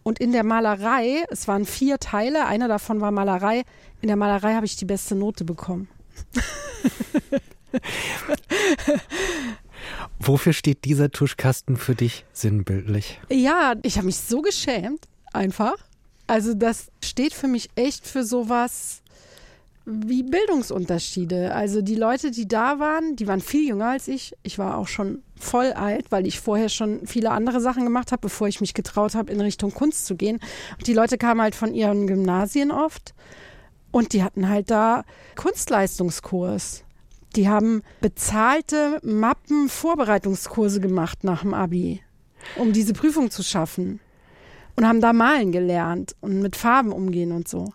[0.02, 3.62] Und in der Malerei, es waren vier Teile, einer davon war Malerei.
[4.00, 5.88] In der Malerei habe ich die beste Note bekommen.
[10.18, 13.20] Wofür steht dieser Tuschkasten für dich sinnbildlich?
[13.30, 15.76] Ja, ich habe mich so geschämt, einfach.
[16.26, 19.01] Also das steht für mich echt für sowas
[19.84, 21.54] wie Bildungsunterschiede.
[21.54, 24.34] Also die Leute, die da waren, die waren viel jünger als ich.
[24.42, 28.20] Ich war auch schon voll alt, weil ich vorher schon viele andere Sachen gemacht habe,
[28.20, 30.38] bevor ich mich getraut habe, in Richtung Kunst zu gehen.
[30.78, 33.14] Und die Leute kamen halt von ihren Gymnasien oft
[33.90, 35.04] und die hatten halt da
[35.36, 36.84] Kunstleistungskurs.
[37.34, 42.02] Die haben bezahlte Mappen-Vorbereitungskurse gemacht nach dem Abi,
[42.56, 44.00] um diese Prüfung zu schaffen.
[44.74, 47.72] Und haben da malen gelernt und mit Farben umgehen und so.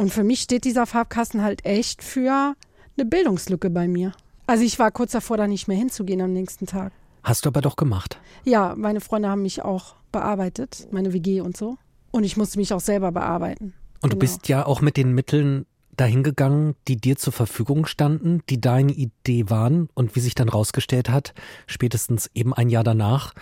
[0.00, 2.54] Und für mich steht dieser Farbkasten halt echt für
[2.96, 4.12] eine Bildungslücke bei mir.
[4.46, 6.94] Also ich war kurz davor, da nicht mehr hinzugehen am nächsten Tag.
[7.22, 8.18] Hast du aber doch gemacht.
[8.44, 11.76] Ja, meine Freunde haben mich auch bearbeitet, meine WG und so.
[12.12, 13.74] Und ich musste mich auch selber bearbeiten.
[14.00, 14.20] Und du Genau.
[14.20, 15.66] bist ja auch mit den Mitteln
[15.98, 21.10] dahingegangen, die dir zur Verfügung standen, die deine Idee waren und wie sich dann rausgestellt
[21.10, 21.34] hat,
[21.66, 23.34] spätestens eben ein Jahr danach,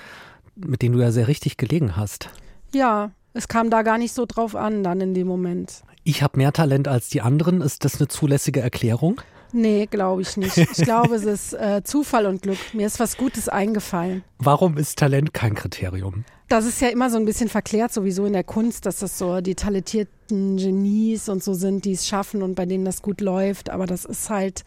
[0.57, 2.31] mit denen du ja sehr richtig gelegen hast.
[2.75, 5.85] Ja, es kam da gar nicht so drauf an dann in dem Moment.
[6.05, 7.61] Ich habe mehr Talent als die anderen.
[7.61, 9.21] Ist das eine zulässige Erklärung?
[9.53, 10.57] Nee, glaube ich nicht.
[10.59, 12.59] Ich glaube, es ist äh, Zufall und Glück.
[12.75, 14.23] Mir ist was Gutes eingefallen.
[14.39, 16.25] Warum ist Talent kein Kriterium?
[16.49, 19.41] Das ist ja immer so ein bisschen verklärt, sowieso in der Kunst, dass das so
[19.41, 23.71] die talentierten Genies und so sind, die es schaffen und bei denen das gut läuft.
[23.71, 24.65] Aber das ist halt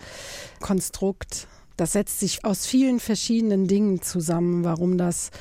[0.59, 1.47] Konstrukt.
[1.77, 5.32] Das setzt sich aus vielen verschiedenen Dingen zusammen, warum das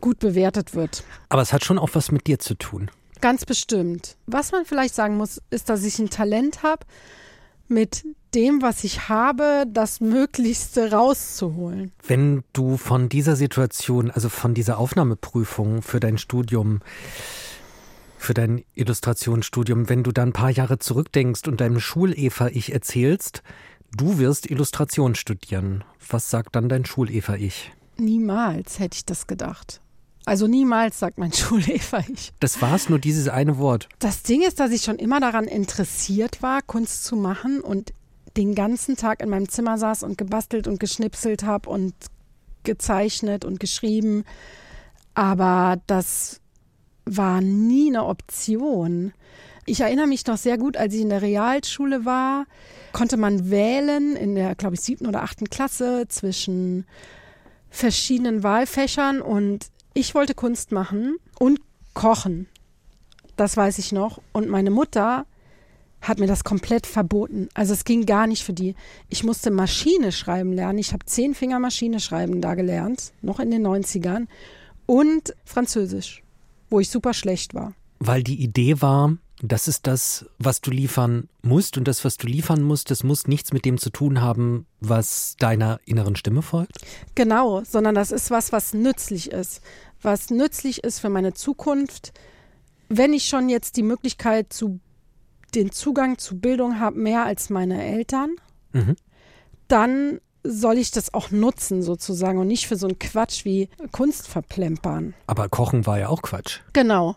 [0.00, 1.04] gut bewertet wird.
[1.28, 2.90] Aber es hat schon auch was mit dir zu tun.
[3.22, 4.16] Ganz bestimmt.
[4.26, 6.84] Was man vielleicht sagen muss, ist, dass ich ein Talent habe,
[7.68, 8.04] mit
[8.34, 11.92] dem, was ich habe, das Möglichste rauszuholen.
[12.04, 16.80] Wenn du von dieser Situation, also von dieser Aufnahmeprüfung für dein Studium,
[18.18, 23.44] für dein Illustrationsstudium, wenn du dann ein paar Jahre zurückdenkst und deinem Schul-Eva-Ich erzählst,
[23.96, 25.84] du wirst Illustration studieren.
[26.08, 27.72] Was sagt dann dein Schul-Eva-Ich?
[27.98, 29.81] Niemals hätte ich das gedacht.
[30.24, 32.04] Also niemals, sagt mein Schullehrer.
[32.12, 32.32] Ich.
[32.40, 33.88] Das war es, nur dieses eine Wort.
[33.98, 37.92] Das Ding ist, dass ich schon immer daran interessiert war, Kunst zu machen und
[38.36, 41.94] den ganzen Tag in meinem Zimmer saß und gebastelt und geschnipselt habe und
[42.62, 44.24] gezeichnet und geschrieben.
[45.14, 46.40] Aber das
[47.04, 49.12] war nie eine Option.
[49.64, 52.46] Ich erinnere mich noch sehr gut, als ich in der Realschule war,
[52.92, 56.84] konnte man wählen in der, glaube ich, siebten oder achten Klasse zwischen
[57.70, 61.60] verschiedenen Wahlfächern und ich wollte Kunst machen und
[61.94, 62.46] kochen.
[63.36, 64.20] Das weiß ich noch.
[64.32, 65.26] Und meine Mutter
[66.00, 67.48] hat mir das komplett verboten.
[67.54, 68.74] Also es ging gar nicht für die.
[69.08, 70.78] Ich musste Maschine schreiben lernen.
[70.78, 74.26] Ich habe zehn Finger Maschine schreiben da gelernt, noch in den 90ern.
[74.86, 76.22] Und Französisch,
[76.70, 77.72] wo ich super schlecht war.
[78.00, 81.76] Weil die Idee war, das ist das, was du liefern musst.
[81.76, 85.34] Und das, was du liefern musst, das muss nichts mit dem zu tun haben, was
[85.36, 86.78] deiner inneren Stimme folgt?
[87.16, 89.60] Genau, sondern das ist was, was nützlich ist.
[90.00, 92.12] Was nützlich ist für meine Zukunft.
[92.88, 94.78] Wenn ich schon jetzt die Möglichkeit zu
[95.54, 98.36] den Zugang zu Bildung habe, mehr als meine Eltern,
[98.72, 98.96] mhm.
[99.66, 104.28] dann soll ich das auch nutzen sozusagen und nicht für so einen Quatsch wie Kunst
[104.28, 105.14] verplempern.
[105.26, 106.60] Aber Kochen war ja auch Quatsch.
[106.72, 107.16] Genau.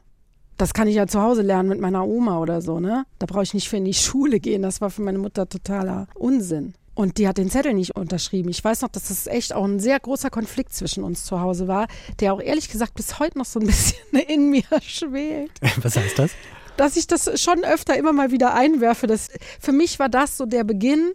[0.57, 3.05] Das kann ich ja zu Hause lernen mit meiner Oma oder so, ne?
[3.19, 4.61] Da brauche ich nicht für in die Schule gehen.
[4.61, 6.73] Das war für meine Mutter totaler Unsinn.
[6.93, 8.49] Und die hat den Zettel nicht unterschrieben.
[8.49, 11.67] Ich weiß noch, dass das echt auch ein sehr großer Konflikt zwischen uns zu Hause
[11.67, 11.87] war,
[12.21, 15.51] der auch ehrlich gesagt bis heute noch so ein bisschen in mir schwelt.
[15.81, 16.31] Was heißt das?
[16.77, 19.07] Dass ich das schon öfter immer mal wieder einwerfe.
[19.07, 19.29] Das,
[19.59, 21.11] für mich war das so der Beginn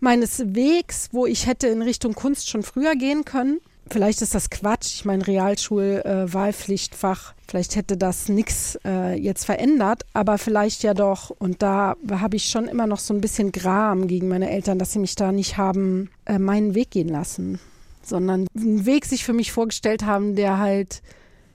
[0.00, 3.60] meines Wegs, wo ich hätte in Richtung Kunst schon früher gehen können.
[3.90, 4.94] Vielleicht ist das Quatsch.
[4.94, 11.30] Ich meine, Realschul-Wahlpflichtfach, äh, vielleicht hätte das nichts äh, jetzt verändert, aber vielleicht ja doch.
[11.30, 14.92] Und da habe ich schon immer noch so ein bisschen Gram gegen meine Eltern, dass
[14.92, 17.58] sie mich da nicht haben äh, meinen Weg gehen lassen,
[18.02, 21.02] sondern einen Weg sich für mich vorgestellt haben, der halt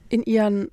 [0.08, 0.68] in ihren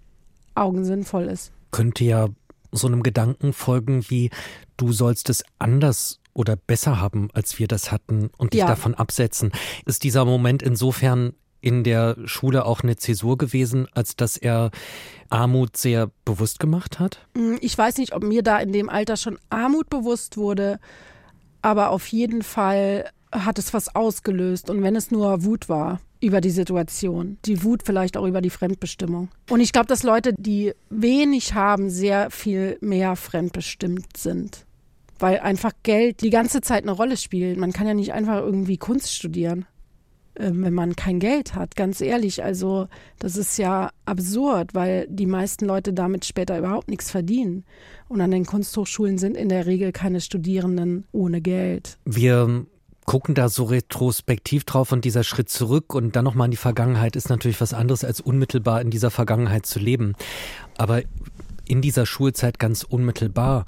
[0.54, 1.52] Augen sinnvoll ist.
[1.72, 2.28] Könnte ja
[2.72, 4.30] so einem Gedanken folgen wie,
[4.78, 8.68] du sollst es anders oder besser haben, als wir das hatten und dich ja.
[8.68, 9.52] davon absetzen.
[9.86, 11.34] Ist dieser Moment insofern
[11.66, 14.70] in der Schule auch eine Zäsur gewesen, als dass er
[15.30, 17.26] Armut sehr bewusst gemacht hat?
[17.36, 20.80] Mm, ich weiß nicht, ob mir da in dem Alter schon Armut bewusst wurde,
[21.64, 26.40] aber auf jeden Fall hat es was ausgelöst und wenn es nur Wut war über
[26.40, 29.30] die Situation, die Wut vielleicht auch über die Fremdbestimmung.
[29.50, 34.66] Und ich glaube, dass Leute, die wenig haben, sehr viel mehr fremdbestimmt sind
[35.18, 37.58] weil einfach Geld die ganze Zeit eine Rolle spielt.
[37.58, 39.66] Man kann ja nicht einfach irgendwie Kunst studieren,
[40.38, 41.76] wenn man kein Geld hat.
[41.76, 42.88] Ganz ehrlich, also
[43.20, 47.64] das ist ja absurd, weil die meisten Leute damit später überhaupt nichts verdienen.
[48.08, 51.98] Und an den Kunsthochschulen sind in der Regel keine Studierenden ohne Geld.
[52.06, 52.66] Wir
[53.06, 57.16] gucken da so retrospektiv drauf und dieser Schritt zurück und dann nochmal in die Vergangenheit
[57.16, 60.14] ist natürlich was anderes, als unmittelbar in dieser Vergangenheit zu leben.
[60.78, 61.04] Aber
[61.68, 63.66] in dieser Schulzeit ganz unmittelbar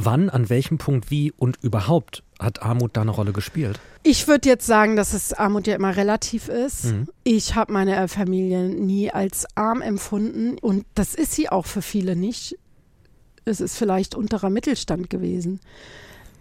[0.00, 3.80] Wann, an welchem Punkt, wie und überhaupt hat Armut da eine Rolle gespielt?
[4.02, 6.86] Ich würde jetzt sagen, dass es Armut ja immer relativ ist.
[6.86, 7.08] Mhm.
[7.24, 12.16] Ich habe meine Familie nie als arm empfunden und das ist sie auch für viele
[12.16, 12.56] nicht.
[13.44, 15.60] Es ist vielleicht unterer Mittelstand gewesen.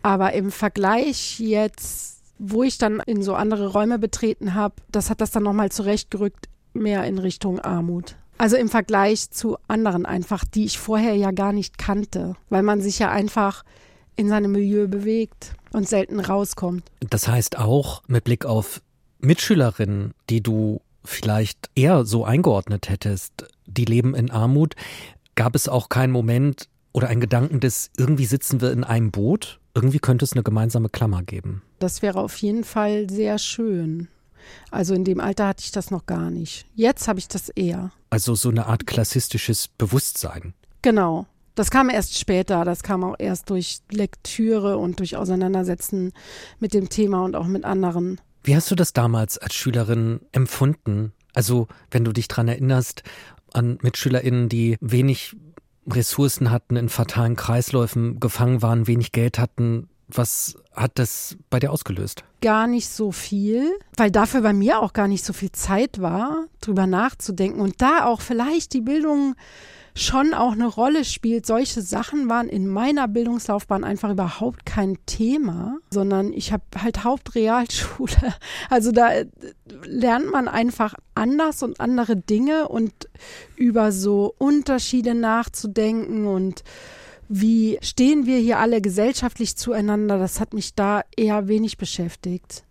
[0.04, 5.22] Aber im Vergleich jetzt, wo ich dann in so andere Räume betreten habe, das hat
[5.22, 8.16] das dann nochmal zurechtgerückt, mehr in Richtung Armut.
[8.38, 12.82] Also im Vergleich zu anderen einfach, die ich vorher ja gar nicht kannte, weil man
[12.82, 13.64] sich ja einfach
[14.18, 16.84] in seinem Milieu bewegt und selten rauskommt.
[17.09, 18.82] Das heißt auch mit Blick auf
[19.20, 24.76] Mitschülerinnen, die du vielleicht eher so eingeordnet hättest, die leben in Armut,
[25.36, 29.59] gab es auch keinen Moment oder einen Gedanken des, irgendwie sitzen wir in einem Boot,
[29.74, 31.61] irgendwie könnte es eine gemeinsame Klammer geben.
[31.80, 34.07] Das wäre auf jeden Fall sehr schön.
[34.72, 36.65] Also in dem Alter hatte ich das noch gar nicht.
[36.74, 37.91] Jetzt habe ich das eher.
[38.09, 40.53] Also so eine Art klassistisches Bewusstsein.
[40.82, 41.28] Genau.
[41.58, 46.14] Das kam erst später, das kam auch erst durch Lektüre und durch Auseinandersetzen
[46.60, 48.22] mit dem Thema und auch mit anderen.
[48.43, 51.14] Wie hast du das damals als Schülerin empfunden?
[51.34, 53.01] Also, wenn du dich daran erinnerst,
[53.53, 55.36] an MitschülerInnen, die wenig
[55.89, 61.72] Ressourcen hatten, in fatalen Kreisläufen gefangen waren, wenig Geld hatten, was hat das bei dir
[61.72, 62.24] ausgelöst?
[62.41, 66.45] Gar nicht so viel, weil dafür bei mir auch gar nicht so viel Zeit war,
[66.62, 69.36] drüber nachzudenken und da auch vielleicht die Bildung
[69.98, 71.45] schon auch eine Rolle spielt.
[71.45, 78.08] Solche Sachen waren in meiner Bildungslaufbahn einfach überhaupt kein Thema, sondern ich habe halt Hauptrealschule.
[78.70, 79.26] Also da äh,
[79.86, 82.91] lernt man einfach anders und andere Dinge und
[83.56, 86.64] über so Unterschiede nachzudenken und
[87.30, 92.64] wie stehen wir hier alle gesellschaftlich zueinander, das hat mich da eher wenig beschäftigt.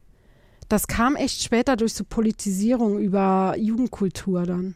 [0.69, 4.75] Das kam echt später durch so Politisierung über Jugendkultur dann.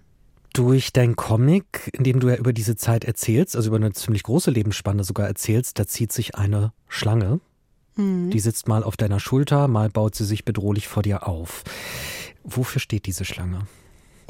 [0.52, 4.24] Durch dein Comic, in dem du ja über diese Zeit erzählst, also über eine ziemlich
[4.24, 7.40] große Lebensspanne sogar erzählst, da zieht sich eine Schlange.
[7.96, 8.30] Mhm.
[8.30, 11.62] Die sitzt mal auf deiner Schulter, mal baut sie sich bedrohlich vor dir auf.
[12.42, 13.66] Wofür steht diese Schlange?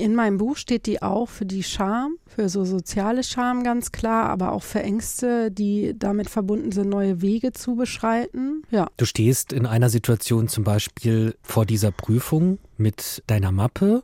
[0.01, 4.31] In meinem Buch steht die auch für die Scham, für so soziale Scham ganz klar,
[4.31, 8.63] aber auch für Ängste, die damit verbunden sind, neue Wege zu beschreiten.
[8.71, 8.89] Ja.
[8.97, 14.03] Du stehst in einer Situation zum Beispiel vor dieser Prüfung mit deiner Mappe,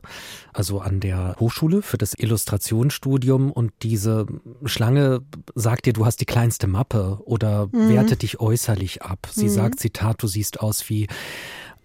[0.53, 4.27] also an der Hochschule für das Illustrationsstudium und diese
[4.65, 5.21] Schlange
[5.55, 7.89] sagt dir, du hast die kleinste Mappe oder mhm.
[7.89, 9.27] wertet dich äußerlich ab.
[9.31, 9.49] Sie mhm.
[9.49, 11.07] sagt, Zitat, du siehst aus wie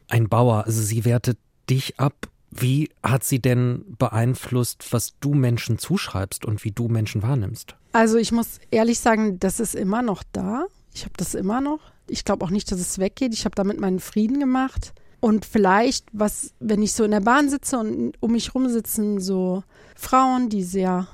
[0.08, 0.66] ein Bauer.
[0.66, 1.38] Also sie wertet
[1.70, 7.22] dich ab wie hat sie denn beeinflusst, was du Menschen zuschreibst und wie du Menschen
[7.22, 7.76] wahrnimmst?
[7.92, 10.66] Also ich muss ehrlich sagen, das ist immer noch da.
[10.94, 11.80] Ich habe das immer noch.
[12.08, 13.32] Ich glaube auch nicht, dass es weggeht.
[13.32, 14.92] Ich habe damit meinen Frieden gemacht.
[15.20, 19.20] Und vielleicht, was, wenn ich so in der Bahn sitze und um mich rum sitzen
[19.20, 19.62] so
[19.96, 21.08] Frauen, die sehr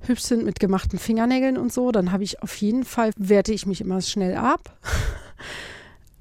[0.00, 3.66] hübsch sind mit gemachten Fingernägeln und so, dann habe ich auf jeden Fall, werte ich
[3.66, 4.76] mich immer schnell ab.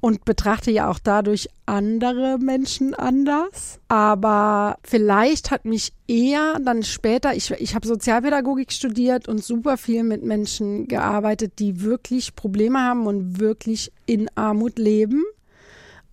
[0.05, 3.79] und betrachte ja auch dadurch andere Menschen anders.
[3.87, 10.03] Aber vielleicht hat mich eher dann später, ich, ich habe Sozialpädagogik studiert und super viel
[10.03, 15.23] mit Menschen gearbeitet, die wirklich Probleme haben und wirklich in Armut leben.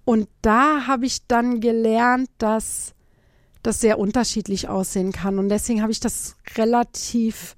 [0.06, 2.94] Und da habe ich dann gelernt, dass
[3.62, 5.38] das sehr unterschiedlich aussehen kann.
[5.38, 7.56] Und deswegen habe ich das relativ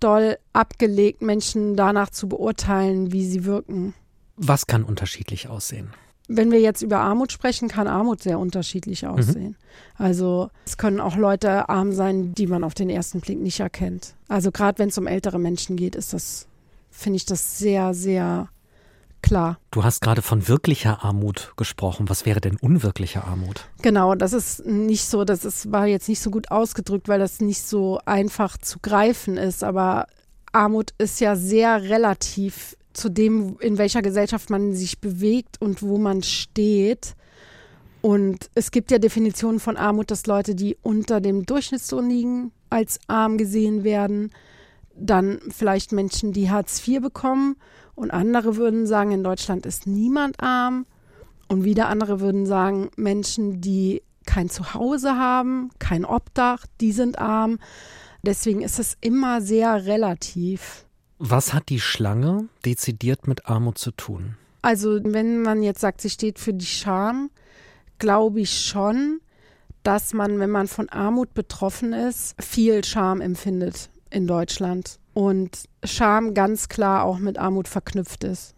[0.00, 3.94] doll abgelegt, Menschen danach zu beurteilen, wie sie wirken.
[4.38, 5.90] Was kann unterschiedlich aussehen?
[6.28, 9.08] Wenn wir jetzt über Armut sprechen, kann Armut sehr unterschiedlich mhm.
[9.08, 9.48] aussehen.
[9.48, 10.04] Mhm.
[10.04, 14.14] Also es können auch Leute arm sein, die man auf den ersten Blick nicht erkennt.
[14.28, 16.46] Also gerade wenn es um ältere Menschen geht, ist das,
[16.90, 18.48] finde ich das sehr, sehr
[19.22, 19.58] klar.
[19.70, 22.08] Du hast gerade von wirklicher Armut gesprochen.
[22.08, 23.68] Was wäre denn unwirkliche Armut?
[23.82, 27.40] Genau, das ist nicht so, das ist, war jetzt nicht so gut ausgedrückt, weil das
[27.40, 29.64] nicht so einfach zu greifen ist.
[29.64, 30.06] Aber
[30.52, 35.98] Armut ist ja sehr relativ zu dem, in welcher Gesellschaft man sich bewegt und wo
[35.98, 37.14] man steht.
[38.00, 43.00] Und es gibt ja Definitionen von Armut, dass Leute, die unter dem Durchschnittslohn liegen, als
[43.06, 44.30] arm gesehen werden.
[44.94, 47.56] Dann vielleicht Menschen, die Hartz IV bekommen.
[47.94, 50.86] Und andere würden sagen, in Deutschland ist niemand arm.
[51.48, 57.58] Und wieder andere würden sagen, Menschen, die kein Zuhause haben, kein Obdach, die sind arm.
[58.22, 60.84] Deswegen ist es immer sehr relativ.
[61.18, 64.36] Was hat die Schlange dezidiert mit Armut zu tun?
[64.62, 67.30] Also, wenn man jetzt sagt, sie steht für die Scham,
[67.98, 69.20] glaube ich schon,
[69.82, 74.98] dass man, wenn man von Armut betroffen ist, viel Scham empfindet in Deutschland.
[75.14, 78.54] Und Scham ganz klar auch mit Armut verknüpft ist.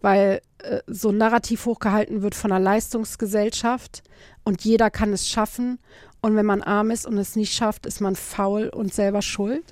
[0.00, 4.02] Weil äh, so ein Narrativ hochgehalten wird von einer Leistungsgesellschaft
[4.42, 5.78] und jeder kann es schaffen.
[6.20, 9.64] Und wenn man arm ist und es nicht schafft, ist man faul und selber schuld.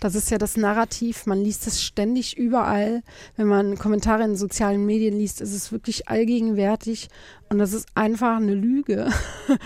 [0.00, 1.26] Das ist ja das Narrativ.
[1.26, 3.02] Man liest es ständig überall.
[3.36, 7.08] Wenn man Kommentare in sozialen Medien liest, ist es wirklich allgegenwärtig.
[7.48, 9.10] Und das ist einfach eine Lüge.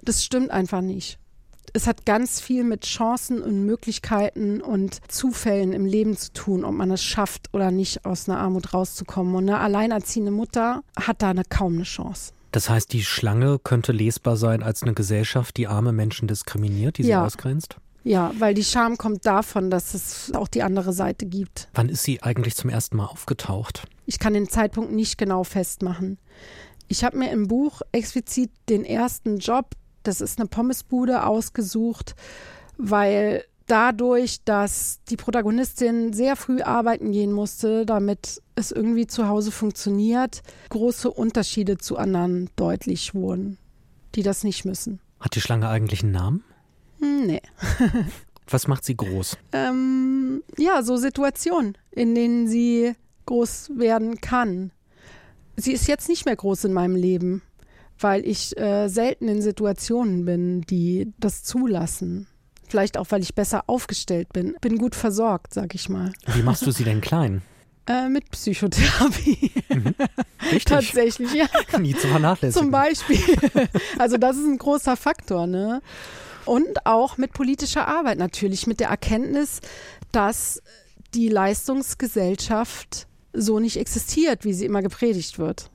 [0.00, 1.18] Das stimmt einfach nicht.
[1.74, 6.72] Es hat ganz viel mit Chancen und Möglichkeiten und Zufällen im Leben zu tun, ob
[6.72, 9.34] man es schafft oder nicht, aus einer Armut rauszukommen.
[9.34, 12.32] Und eine alleinerziehende Mutter hat da eine, kaum eine Chance.
[12.52, 17.02] Das heißt, die Schlange könnte lesbar sein als eine Gesellschaft, die arme Menschen diskriminiert, die
[17.02, 17.26] sie ja.
[17.26, 17.76] ausgrenzt?
[18.04, 21.68] Ja, weil die Scham kommt davon, dass es auch die andere Seite gibt.
[21.74, 23.82] Wann ist sie eigentlich zum ersten Mal aufgetaucht?
[24.06, 26.18] Ich kann den Zeitpunkt nicht genau festmachen.
[26.86, 29.74] Ich habe mir im Buch explizit den ersten Job,
[30.04, 32.14] das ist eine Pommesbude, ausgesucht,
[32.78, 39.52] weil dadurch, dass die Protagonistin sehr früh arbeiten gehen musste, damit es irgendwie zu Hause
[39.52, 43.58] funktioniert, große Unterschiede zu anderen deutlich wurden,
[44.14, 45.00] die das nicht müssen.
[45.20, 46.44] Hat die Schlange eigentlich einen Namen?
[47.00, 47.42] Hm, nee.
[48.50, 49.36] Was macht sie groß?
[49.52, 52.94] Ähm, ja, so Situationen, in denen sie
[53.26, 54.70] groß werden kann.
[55.56, 57.42] Sie ist jetzt nicht mehr groß in meinem Leben,
[57.98, 62.26] weil ich äh, selten in Situationen bin, die das zulassen.
[62.68, 64.54] Vielleicht auch, weil ich besser aufgestellt bin.
[64.60, 66.12] Bin gut versorgt, sag ich mal.
[66.34, 67.42] Wie machst du sie denn klein?
[67.90, 69.50] Äh, mit Psychotherapie.
[69.70, 69.94] Mhm.
[70.42, 70.64] Richtig.
[70.66, 71.46] Tatsächlich, ja.
[71.78, 72.64] Nie zu vernachlässigen.
[72.64, 73.18] Zum Beispiel.
[73.98, 75.80] Also das ist ein großer Faktor, ne?
[76.48, 79.60] Und auch mit politischer Arbeit natürlich, mit der Erkenntnis,
[80.12, 80.62] dass
[81.12, 85.70] die Leistungsgesellschaft so nicht existiert, wie sie immer gepredigt wird.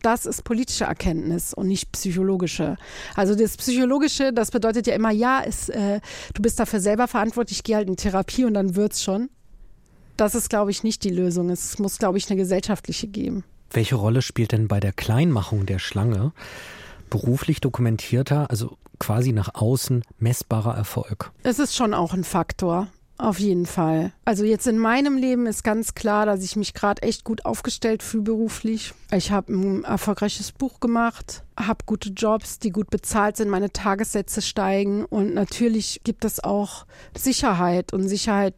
[0.00, 2.78] Das ist politische Erkenntnis und nicht psychologische.
[3.14, 6.00] Also das Psychologische, das bedeutet ja immer, ja, ist, äh,
[6.32, 9.28] du bist dafür selber verantwortlich, geh halt in Therapie und dann wird's schon.
[10.16, 11.50] Das ist, glaube ich, nicht die Lösung.
[11.50, 13.44] Es muss, glaube ich, eine gesellschaftliche geben.
[13.70, 16.32] Welche Rolle spielt denn bei der Kleinmachung der Schlange
[17.10, 21.32] beruflich dokumentierter, also quasi nach außen messbarer Erfolg?
[21.42, 22.88] Es ist schon auch ein Faktor.
[23.18, 24.12] Auf jeden Fall.
[24.26, 28.02] Also jetzt in meinem Leben ist ganz klar, dass ich mich gerade echt gut aufgestellt
[28.02, 28.92] fühle beruflich.
[29.10, 34.42] Ich habe ein erfolgreiches Buch gemacht, habe gute Jobs, die gut bezahlt sind, meine Tagessätze
[34.42, 36.84] steigen und natürlich gibt es auch
[37.16, 38.54] Sicherheit und Sicherheit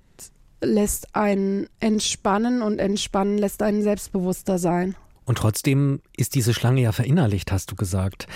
[0.61, 4.97] lässt einen entspannen und entspannen lässt einen selbstbewusster sein.
[5.25, 8.27] Und trotzdem ist diese Schlange ja verinnerlicht, hast du gesagt.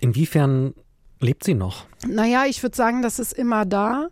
[0.00, 0.72] Inwiefern
[1.20, 1.86] lebt sie noch?
[2.06, 4.08] Naja, ich würde sagen, das ist immer da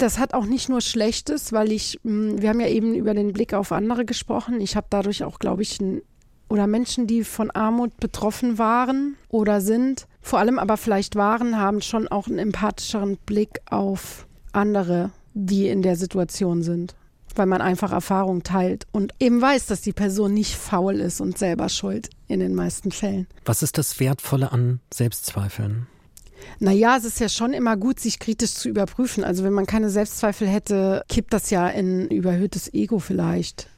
[0.00, 3.32] das hat auch nicht nur Schlechtes, weil ich, hm, wir haben ja eben über den
[3.32, 4.60] Blick auf andere gesprochen.
[4.60, 6.02] Ich habe dadurch auch, glaube ich, ein,
[6.48, 11.80] oder Menschen, die von Armut betroffen waren oder sind, vor allem aber vielleicht waren, haben
[11.80, 16.94] schon auch einen empathischeren Blick auf andere, die in der Situation sind.
[17.36, 21.38] Weil man einfach Erfahrung teilt und eben weiß, dass die Person nicht faul ist und
[21.38, 23.28] selber schuld in den meisten Fällen.
[23.44, 25.86] Was ist das Wertvolle an Selbstzweifeln?
[26.58, 29.24] Naja, es ist ja schon immer gut, sich kritisch zu überprüfen.
[29.24, 33.68] Also wenn man keine Selbstzweifel hätte, kippt das ja in überhöhtes Ego vielleicht.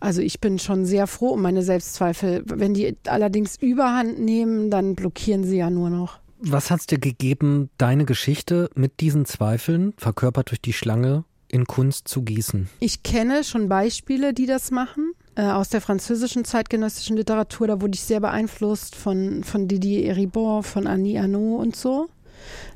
[0.00, 2.42] Also ich bin schon sehr froh um meine Selbstzweifel.
[2.46, 6.18] Wenn die allerdings überhand nehmen, dann blockieren sie ja nur noch.
[6.40, 11.66] Was hat es dir gegeben, deine Geschichte mit diesen Zweifeln, verkörpert durch die Schlange, in
[11.66, 12.70] Kunst zu gießen?
[12.80, 15.12] Ich kenne schon Beispiele, die das machen.
[15.40, 20.62] Äh, aus der französischen zeitgenössischen Literatur, da wurde ich sehr beeinflusst von, von Didier Eribon,
[20.62, 22.10] von Annie Arnaud und so.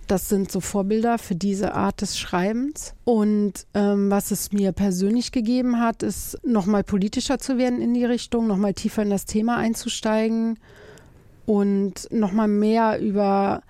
[0.07, 2.95] Das sind so Vorbilder für diese Art des Schreibens.
[3.05, 8.07] Und ähm, was es mir persönlich gegeben hat, ist nochmal politischer zu werden in die
[8.07, 10.59] Richtung, nochmal tiefer in das Thema einzusteigen
[11.45, 13.63] und nochmal mehr über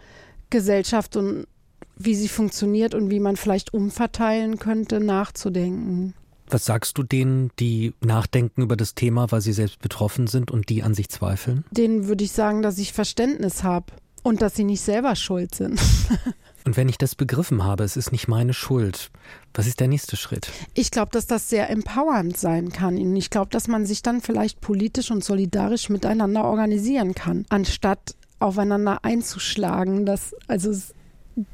[0.51, 1.49] Gesellschaft und
[1.97, 6.15] wie sie funktioniert und wie man vielleicht umverteilen könnte, nachzudenken.
[6.49, 10.69] Was sagst du denen, die nachdenken über das Thema, weil sie selbst betroffen sind und
[10.69, 11.65] die an sich zweifeln?
[11.71, 13.93] Denen würde ich sagen, dass ich Verständnis habe
[14.23, 15.81] und dass sie nicht selber schuld sind.
[16.65, 19.11] und wenn ich das begriffen habe, es ist nicht meine Schuld,
[19.53, 20.51] was ist der nächste Schritt?
[20.75, 22.97] Ich glaube, dass das sehr empowernd sein kann.
[22.99, 28.17] Und ich glaube, dass man sich dann vielleicht politisch und solidarisch miteinander organisieren kann, anstatt
[28.41, 30.07] aufeinander einzuschlagen.
[30.07, 30.73] Das, also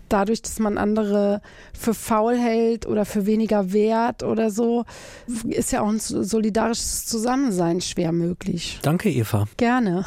[0.09, 1.41] dadurch, dass man andere
[1.72, 4.85] für faul hält oder für weniger wert oder so,
[5.49, 8.78] ist ja auch ein solidarisches Zusammensein schwer möglich.
[8.83, 9.47] Danke, Eva.
[9.57, 10.05] Gerne.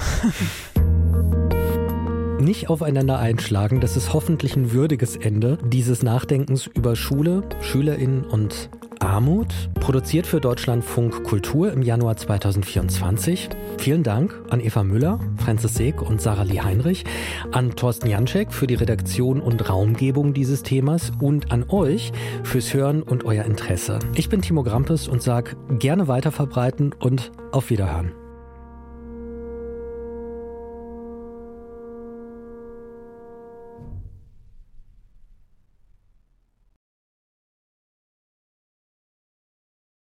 [2.39, 8.69] Nicht aufeinander einschlagen, das ist hoffentlich ein würdiges Ende dieses Nachdenkens über Schule, Schülerinnen und
[9.03, 13.49] Armut, produziert für Deutschlandfunk Kultur im Januar 2024.
[13.77, 17.03] Vielen Dank an Eva Müller, Francis Seeg und Sarah Lee Heinrich,
[17.51, 22.11] an Thorsten Janczek für die Redaktion und Raumgebung dieses Themas und an euch
[22.43, 23.99] fürs Hören und euer Interesse.
[24.15, 28.22] Ich bin Timo Grampes und sage gerne weiterverbreiten und auf Wiederhören.